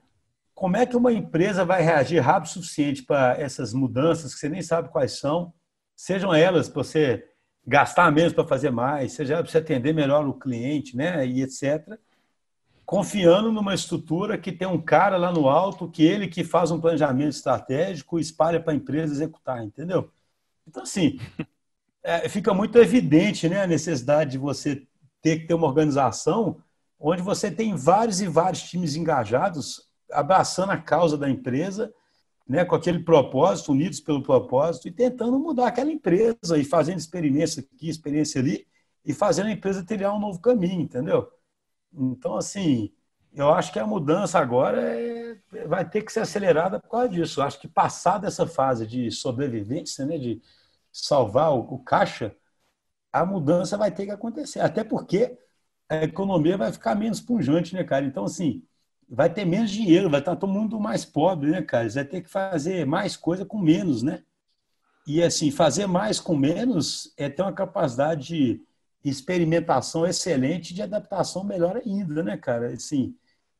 [0.53, 4.49] como é que uma empresa vai reagir rápido o suficiente para essas mudanças que você
[4.49, 5.53] nem sabe quais são,
[5.95, 7.27] sejam elas para você
[7.65, 11.99] gastar menos para fazer mais, seja para você atender melhor o cliente, né, e etc.
[12.85, 16.79] Confiando numa estrutura que tem um cara lá no alto, que ele que faz um
[16.79, 20.11] planejamento estratégico e espalha para a empresa executar, entendeu?
[20.67, 21.19] Então, assim,
[22.03, 24.87] é, fica muito evidente né, a necessidade de você
[25.21, 26.57] ter que ter uma organização
[27.01, 31.91] onde você tem vários e vários times engajados, abraçando a causa da empresa,
[32.47, 37.61] né, com aquele propósito, unidos pelo propósito, e tentando mudar aquela empresa, e fazendo experiência
[37.61, 38.67] aqui, experiência ali,
[39.03, 41.27] e fazendo a empresa trilhar um novo caminho, entendeu?
[41.91, 42.93] Então, assim,
[43.33, 47.39] eu acho que a mudança agora é, vai ter que ser acelerada por causa disso.
[47.39, 50.41] Eu acho que passar dessa fase de sobrevivência, né, de
[50.91, 52.35] salvar o, o caixa,
[53.11, 54.59] a mudança vai ter que acontecer.
[54.59, 55.37] Até porque
[55.91, 58.05] a economia vai ficar menos pujante, né, cara?
[58.05, 58.63] Então, assim,
[59.09, 61.89] vai ter menos dinheiro, vai estar todo mundo mais pobre, né, cara?
[61.89, 64.23] Você vai ter que fazer mais coisa com menos, né?
[65.05, 68.61] E, assim, fazer mais com menos é ter uma capacidade de
[69.03, 72.71] experimentação excelente de adaptação melhor ainda, né, cara?
[72.71, 73.13] Assim,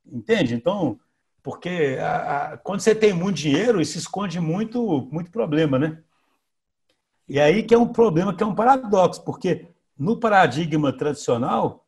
[0.05, 0.55] entende?
[0.55, 0.97] Então,
[1.43, 6.01] porque a, a, quando você tem muito dinheiro, isso esconde muito, muito problema, né?
[7.27, 9.67] E aí que é um problema, que é um paradoxo, porque
[9.97, 11.80] no paradigma tradicional,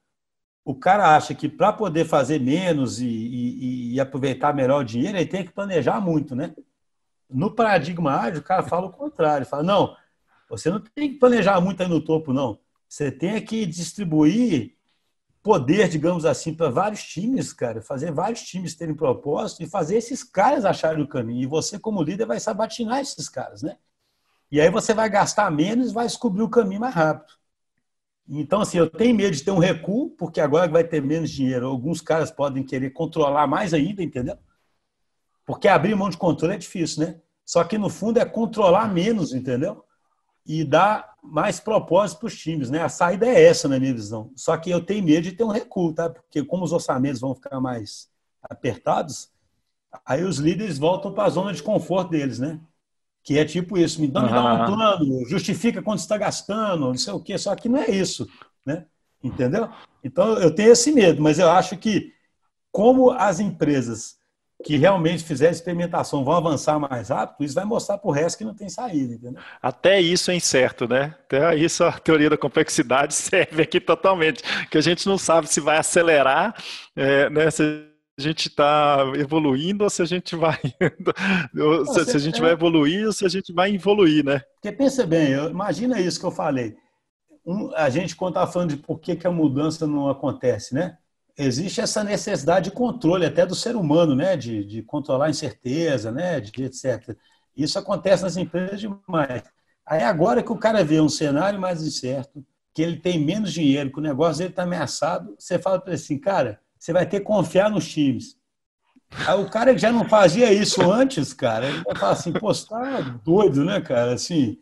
[0.65, 5.17] o cara acha que para poder fazer menos e, e, e, aproveitar melhor o dinheiro,
[5.17, 6.55] ele tem que planejar muito, né?
[7.29, 9.95] No paradigma ágil, o cara fala o contrário, fala, não,
[10.49, 12.59] você não tem que planejar muito aí no topo, não.
[12.87, 14.75] Você tem que distribuir
[15.41, 20.23] poder, digamos assim, para vários times, cara, fazer vários times terem propósito e fazer esses
[20.23, 21.41] caras acharem o caminho.
[21.41, 23.77] E você, como líder, vai sabatinar esses caras, né?
[24.49, 27.33] E aí você vai gastar menos e vai descobrir o caminho mais rápido.
[28.27, 31.67] Então, assim, eu tenho medo de ter um recuo, porque agora vai ter menos dinheiro.
[31.67, 34.37] Alguns caras podem querer controlar mais ainda, entendeu?
[35.45, 37.19] Porque abrir mão de controle é difícil, né?
[37.45, 39.83] Só que, no fundo, é controlar menos, entendeu?
[40.45, 42.81] E dar mais propósito para os times, né?
[42.81, 44.31] A saída é essa, na minha visão.
[44.35, 46.09] Só que eu tenho medo de ter um recuo, tá?
[46.09, 48.09] Porque, como os orçamentos vão ficar mais
[48.41, 49.29] apertados,
[50.05, 52.59] aí os líderes voltam para a zona de conforto deles, né?
[53.23, 54.25] Que é tipo isso, me dá, uhum.
[54.25, 57.79] me dá um plano, justifica quanto está gastando, não sei o quê, só que não
[57.79, 58.27] é isso,
[58.65, 58.85] né?
[59.23, 59.69] Entendeu?
[60.03, 62.11] Então eu tenho esse medo, mas eu acho que
[62.71, 64.17] como as empresas
[64.63, 68.45] que realmente fizerem experimentação vão avançar mais rápido, isso vai mostrar para o resto que
[68.45, 69.41] não tem saída, entendeu?
[69.61, 71.15] Até isso é incerto, né?
[71.25, 75.59] Até isso a teoria da complexidade serve aqui totalmente, que a gente não sabe se
[75.59, 76.55] vai acelerar,
[76.95, 77.51] é, né?
[77.51, 80.59] Se a gente está evoluindo ou se a gente vai
[81.59, 84.41] ou se, se, a gente vai evoluir ou se a gente vai evoluir, né?
[84.55, 86.75] Porque pensa bem, imagina isso que eu falei.
[87.45, 90.97] Um, a gente quando está falando de por que, que a mudança não acontece, né?
[91.35, 94.37] Existe essa necessidade de controle até do ser humano, né?
[94.37, 96.39] De, de controlar a incerteza, né?
[96.39, 97.17] De etc.
[97.57, 99.43] Isso acontece nas empresas demais.
[99.85, 103.91] Aí agora que o cara vê um cenário mais incerto, que ele tem menos dinheiro,
[103.91, 107.21] que o negócio dele está ameaçado, você fala para ele assim, cara, você vai ter
[107.21, 108.35] que confiar nos times.
[109.25, 112.53] Aí o cara que já não fazia isso antes, cara, ele vai falar assim, pô,
[112.53, 114.13] você tá doido, né, cara?
[114.13, 114.57] Assim,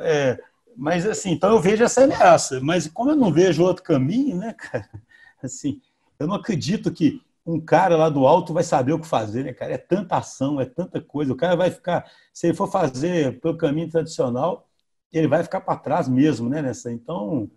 [0.00, 0.38] é,
[0.76, 2.60] mas assim, então eu vejo essa ameaça.
[2.60, 4.86] Mas como eu não vejo outro caminho, né, cara?
[5.42, 5.80] Assim,
[6.18, 9.54] eu não acredito que um cara lá do alto vai saber o que fazer, né,
[9.54, 9.72] cara?
[9.72, 11.32] É tanta ação, é tanta coisa.
[11.32, 12.04] O cara vai ficar,
[12.34, 14.68] se ele for fazer pelo caminho tradicional,
[15.10, 16.92] ele vai ficar para trás mesmo, né, nessa.
[16.92, 17.50] Então,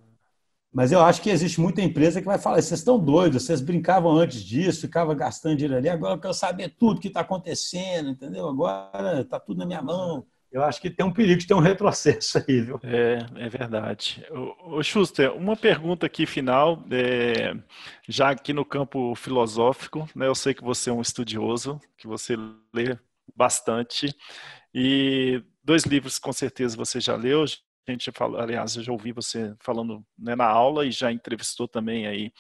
[0.72, 4.12] mas eu acho que existe muita empresa que vai falar: vocês estão doidos, vocês brincavam
[4.16, 8.48] antes disso, ficavam gastando dinheiro ali, agora eu quero saber tudo que está acontecendo, entendeu?
[8.48, 10.26] Agora está tudo na minha mão.
[10.52, 12.80] Eu acho que tem um perigo de ter um retrocesso aí, viu?
[12.84, 14.26] É, é verdade.
[14.32, 17.56] O, Schuster, uma pergunta aqui final, é,
[18.08, 20.26] já aqui no campo filosófico, né?
[20.26, 22.36] Eu sei que você é um estudioso, que você
[22.74, 22.98] lê
[23.36, 24.12] bastante,
[24.74, 27.46] e dois livros com certeza você já leu,
[27.88, 31.68] a gente fala, aliás, eu já ouvi você falando né, na aula e já entrevistou
[31.68, 32.32] também aí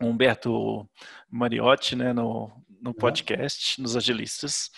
[0.00, 0.88] Humberto
[1.30, 2.50] Mariotti, né, no,
[2.80, 4.70] no podcast, nos Agilistas.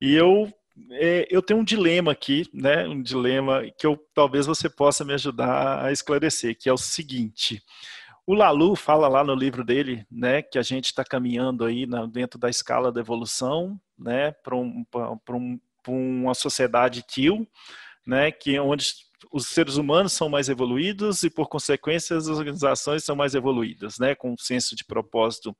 [0.00, 0.52] E eu
[0.92, 5.12] é, eu tenho um dilema aqui, né, um dilema que eu talvez você possa me
[5.12, 7.62] ajudar a esclarecer, que é o seguinte:
[8.26, 12.06] o Lalu fala lá no livro dele, né, que a gente está caminhando aí na,
[12.06, 14.84] dentro da escala da evolução, né, para um,
[15.28, 15.58] um,
[16.22, 17.46] uma sociedade TIL,
[18.06, 18.94] né, que é onde
[19.30, 24.14] os seres humanos são mais evoluídos e, por consequência, as organizações são mais evoluídas, né?
[24.14, 25.56] com um senso de propósito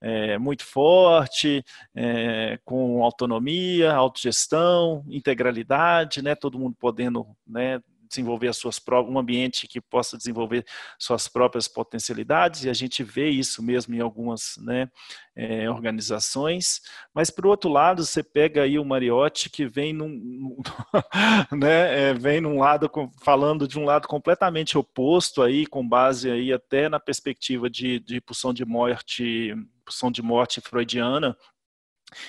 [0.00, 6.34] é, muito forte, é, com autonomia, autogestão, integralidade, né?
[6.34, 7.80] todo mundo podendo né,
[8.12, 10.64] desenvolver as suas próprias, um ambiente que possa desenvolver
[10.98, 14.88] suas próprias potencialidades, e a gente vê isso mesmo em algumas né,
[15.34, 16.80] é, organizações,
[17.14, 20.56] mas por outro lado, você pega aí o Mariotti que vem num,
[21.52, 22.90] né, é, vem num lado,
[23.22, 28.20] falando de um lado completamente oposto aí, com base aí até na perspectiva de, de
[28.20, 29.54] pulsão de morte,
[29.84, 31.36] pulsão de morte freudiana,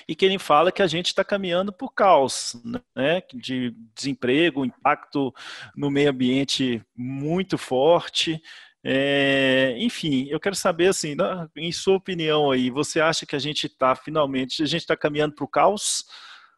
[0.08, 2.56] e que ele fala que a gente está caminhando por caos,
[2.96, 5.32] né, de desemprego, impacto
[5.76, 8.40] no meio ambiente muito forte,
[8.86, 11.16] É, enfim, eu quero saber, assim,
[11.56, 15.34] em sua opinião aí, você acha que a gente está finalmente, a gente está caminhando
[15.34, 16.04] para o caos?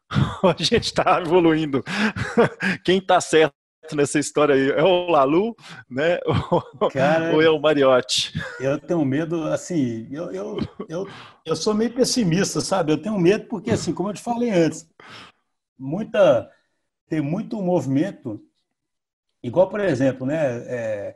[0.43, 1.83] Ou a gente está evoluindo?
[2.83, 3.53] Quem está certo
[3.95, 4.69] nessa história aí?
[4.71, 5.55] É o Lalu,
[5.89, 6.19] né?
[6.91, 8.33] Cara, Ou é o Mariotti?
[8.59, 10.57] Eu tenho medo, assim, eu, eu,
[10.87, 11.07] eu,
[11.45, 12.91] eu sou meio pessimista, sabe?
[12.91, 14.89] Eu tenho medo porque, assim, como eu te falei antes,
[15.77, 16.49] muita,
[17.09, 18.41] tem muito movimento,
[19.43, 20.35] igual, por exemplo, né?
[20.67, 21.15] É,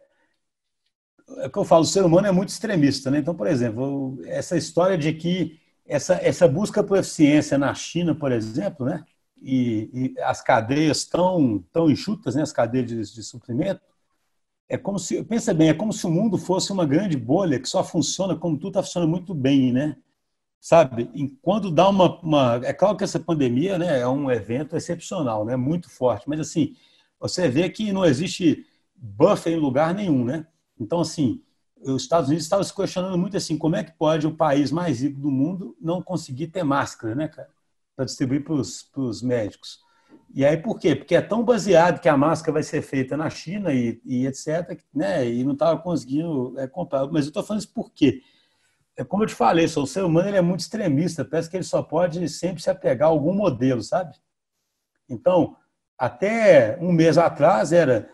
[1.39, 3.19] é que eu falo, o ser humano é muito extremista, né?
[3.19, 8.31] Então, por exemplo, essa história de que essa, essa busca por eficiência na China, por
[8.31, 9.03] exemplo, né?
[9.41, 12.43] E, e as cadeias tão, tão enxutas, né?
[12.43, 13.81] As cadeias de, de suprimento,
[14.69, 17.67] é como se, pensa bem, é como se o mundo fosse uma grande bolha que
[17.67, 19.97] só funciona quando tudo está funcionando muito bem, né?
[20.61, 21.09] Sabe?
[21.13, 23.99] E quando dá uma, uma, é claro que essa pandemia, né?
[23.99, 25.55] É um evento excepcional, né?
[25.55, 26.75] Muito forte, mas assim,
[27.19, 28.65] você vê que não existe
[28.95, 30.45] buffer em lugar nenhum, né?
[30.79, 31.41] Então, assim,
[31.83, 35.01] os Estados Unidos estavam se questionando muito assim, como é que pode o país mais
[35.01, 37.49] rico do mundo não conseguir ter máscara, né, cara?
[38.01, 39.77] Para distribuir para os médicos.
[40.33, 40.95] E aí por quê?
[40.95, 44.81] Porque é tão baseado que a máscara vai ser feita na China e, e etc,
[44.91, 45.29] né?
[45.29, 47.05] E não estava conseguindo é, comprar.
[47.11, 48.23] Mas eu estou falando isso por quê?
[48.97, 51.63] É como eu te falei, o ser humano ele é muito extremista, parece que ele
[51.63, 54.15] só pode sempre se apegar a algum modelo, sabe?
[55.07, 55.55] Então,
[55.95, 58.09] até um mês atrás era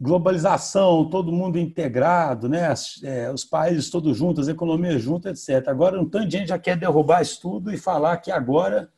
[0.00, 2.68] globalização, todo mundo integrado, né?
[2.68, 5.68] As, é, os países todos juntos, as economias juntas, etc.
[5.68, 8.90] Agora, um tanto de gente já quer derrubar isso tudo e falar que agora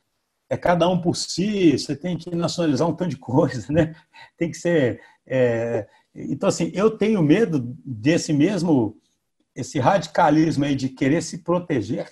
[0.52, 3.94] é cada um por si, você tem que nacionalizar um tanto de coisa, né?
[4.36, 5.00] Tem que ser.
[5.26, 5.88] É...
[6.14, 9.00] Então, assim, eu tenho medo desse mesmo,
[9.54, 12.06] esse radicalismo aí de querer se proteger,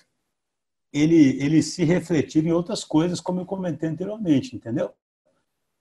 [0.91, 4.91] ele, ele se refletir em outras coisas, como eu comentei anteriormente, entendeu?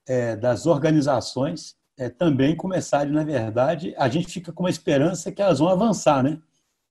[0.05, 5.41] É, das organizações é, também começarem, na verdade, a gente fica com uma esperança que
[5.41, 6.41] elas vão avançar, né?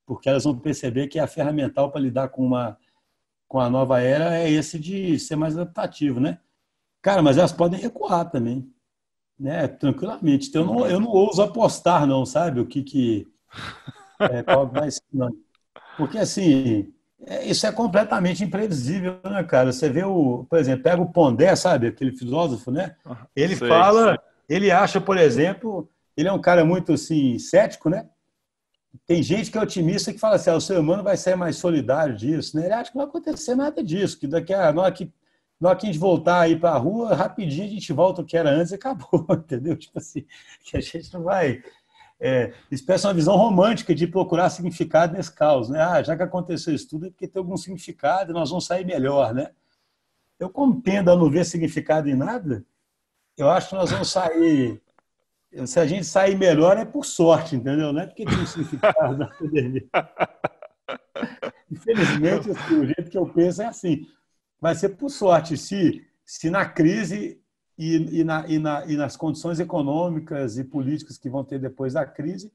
[0.07, 2.79] Porque elas vão perceber que a ferramental para lidar com uma
[3.49, 6.39] com a nova era é esse de ser mais adaptativo, né?
[7.03, 8.71] Cara, mas elas podem recuar também,
[9.39, 9.67] né?
[9.67, 10.49] Tranquilamente.
[10.49, 12.61] Então, eu não, eu não ouso apostar, não, sabe?
[12.61, 13.27] O que que
[14.21, 15.31] é, qual vai ser, não.
[15.97, 16.93] Porque assim,
[17.27, 19.73] é, isso é completamente imprevisível, né, cara?
[19.73, 21.87] Você vê o, por exemplo, pega o Pondé, sabe?
[21.89, 22.95] Aquele filósofo, né?
[23.35, 27.91] Ele sei, fala sei ele acha, por exemplo, ele é um cara muito assim, cético,
[27.91, 28.09] né?
[29.07, 31.57] Tem gente que é otimista que fala assim: ah, o ser humano vai ser mais
[31.57, 32.65] solidário disso, né?
[32.65, 35.13] Ele acha que não vai acontecer nada disso, que daqui a na hora que,
[35.61, 38.25] na hora que a gente voltar aí para a rua, rapidinho a gente volta o
[38.25, 39.77] que era antes e acabou, entendeu?
[39.77, 40.25] Tipo assim,
[40.65, 41.63] que a gente não vai.
[42.21, 42.53] É,
[43.05, 45.81] uma visão romântica de procurar significado nesse caos, né?
[45.81, 48.85] Ah, já que aconteceu isso tudo, é porque tem algum significado e nós vamos sair
[48.85, 49.51] melhor, né?
[50.39, 52.65] Eu, como tendo a não ver significado em nada,
[53.37, 54.81] eu acho que nós vamos sair.
[55.67, 57.93] Se a gente sair melhor é por sorte, entendeu?
[57.93, 59.87] Não é porque tem significado na pandemia.
[61.71, 64.07] Infelizmente, assim, o jeito que eu penso é assim:
[64.61, 65.57] vai ser por sorte.
[65.57, 67.41] Se, se na crise
[67.79, 71.95] e, e, na, e, na, e nas condições econômicas e políticas que vão ter depois
[71.95, 72.53] da crise,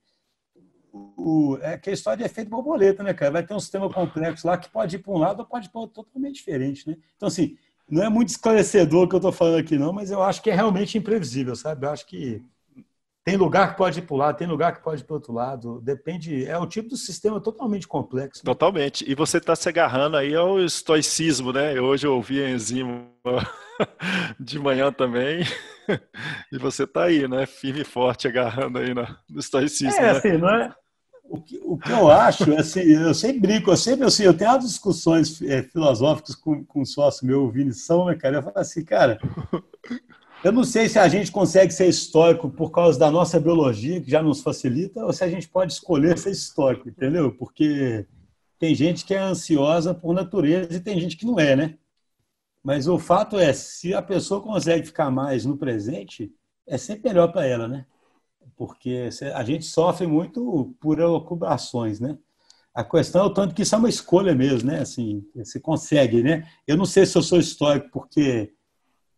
[0.93, 3.31] o, é que a história de efeito borboleta, né, cara?
[3.31, 5.69] Vai ter um sistema complexo lá que pode ir para um lado ou pode ir
[5.69, 6.95] para outro totalmente diferente, né?
[7.15, 7.57] Então, assim,
[7.89, 10.49] não é muito esclarecedor o que eu estou falando aqui, não, mas eu acho que
[10.49, 11.85] é realmente imprevisível, sabe?
[11.85, 12.43] Eu acho que
[13.23, 15.15] tem lugar que pode ir para um lado, tem lugar que pode ir para o
[15.15, 15.81] outro lado.
[15.81, 18.41] Depende, é o tipo do sistema totalmente complexo.
[18.43, 18.45] Né?
[18.45, 19.09] Totalmente.
[19.09, 21.79] E você está se agarrando aí ao estoicismo, né?
[21.79, 23.07] Hoje eu ouvi a enzima
[24.39, 25.43] de manhã também.
[26.49, 27.45] E você está aí, né?
[27.45, 29.99] Firme e forte, agarrando aí no, no estoicismo.
[29.99, 30.11] É, né?
[30.11, 30.73] assim, não é,
[31.25, 34.51] o que, o que eu acho, assim, eu sempre brinco, eu sempre, assim, eu tenho
[34.51, 38.37] as discussões é, filosóficas com, com um sócio meu, o Vinição, né, cara?
[38.37, 39.19] Eu falo assim, cara,
[40.43, 44.11] eu não sei se a gente consegue ser histórico por causa da nossa biologia, que
[44.11, 47.31] já nos facilita, ou se a gente pode escolher ser histórico, entendeu?
[47.31, 48.05] Porque
[48.59, 51.77] tem gente que é ansiosa por natureza e tem gente que não é, né?
[52.63, 56.33] Mas o fato é, se a pessoa consegue ficar mais no presente,
[56.67, 57.85] é sempre melhor para ela, né?
[58.55, 62.17] porque a gente sofre muito por ocupações, né?
[62.73, 64.79] A questão é o tanto que isso é uma escolha mesmo, né?
[64.79, 66.47] Assim, você consegue, né?
[66.67, 68.53] Eu não sei se eu sou histórico porque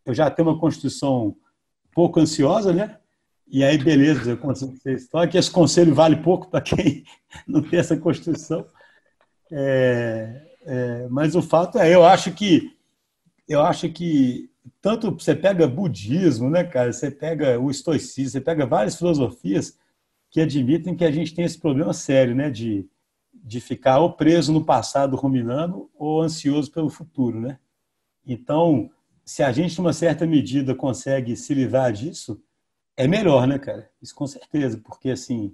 [0.06, 1.36] eu já tenho uma constituição
[1.94, 2.98] pouco ansiosa, né?
[3.48, 5.38] E aí, beleza, eu consigo ser histórico.
[5.38, 7.04] Esse conselho vale pouco para quem
[7.48, 8.66] não tem essa constituição.
[9.52, 12.76] É, é, mas o fato é, eu acho que
[13.48, 14.50] eu acho que
[14.82, 16.92] tanto você pega budismo, né, cara?
[16.92, 19.78] Você pega o estoicismo, você pega várias filosofias
[20.32, 22.86] que admitem que a gente tem esse problema sério, né, de,
[23.34, 27.60] de ficar ou preso no passado ruminando ou ansioso pelo futuro, né?
[28.26, 28.90] Então,
[29.26, 32.40] se a gente, numa certa medida, consegue se livrar disso,
[32.96, 33.90] é melhor, né, cara?
[34.02, 35.54] Isso com certeza, porque assim,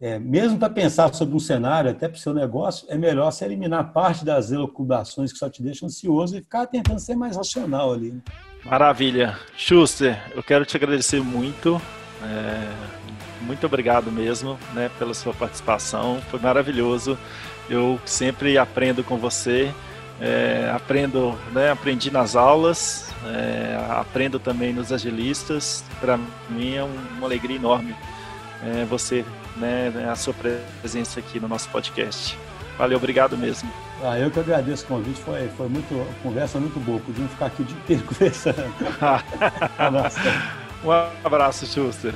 [0.00, 3.44] é, mesmo para pensar sobre um cenário, até para o seu negócio, é melhor você
[3.44, 7.92] eliminar parte das elucubrações que só te deixam ansioso e ficar tentando ser mais racional
[7.92, 8.12] ali.
[8.12, 8.20] Né?
[8.64, 9.36] Maravilha.
[9.56, 11.82] Schuster, eu quero te agradecer muito.
[12.22, 16.20] É, muito obrigado mesmo né, pela sua participação.
[16.30, 17.18] Foi maravilhoso.
[17.68, 19.74] Eu sempre aprendo com você.
[20.20, 25.84] É, aprendo, né, aprendi nas aulas, é, aprendo também nos agilistas.
[26.00, 26.18] Para
[26.50, 27.94] mim é uma alegria enorme
[28.62, 29.24] é, você,
[29.56, 32.38] né, a sua presença aqui no nosso podcast.
[32.76, 33.70] Valeu, obrigado mesmo.
[34.02, 37.62] Ah, eu que agradeço o convite, foi, foi muito, conversa muito boa, podíamos ficar aqui
[37.62, 38.72] o dia inteiro conversando.
[40.84, 42.14] um abraço, Schuster.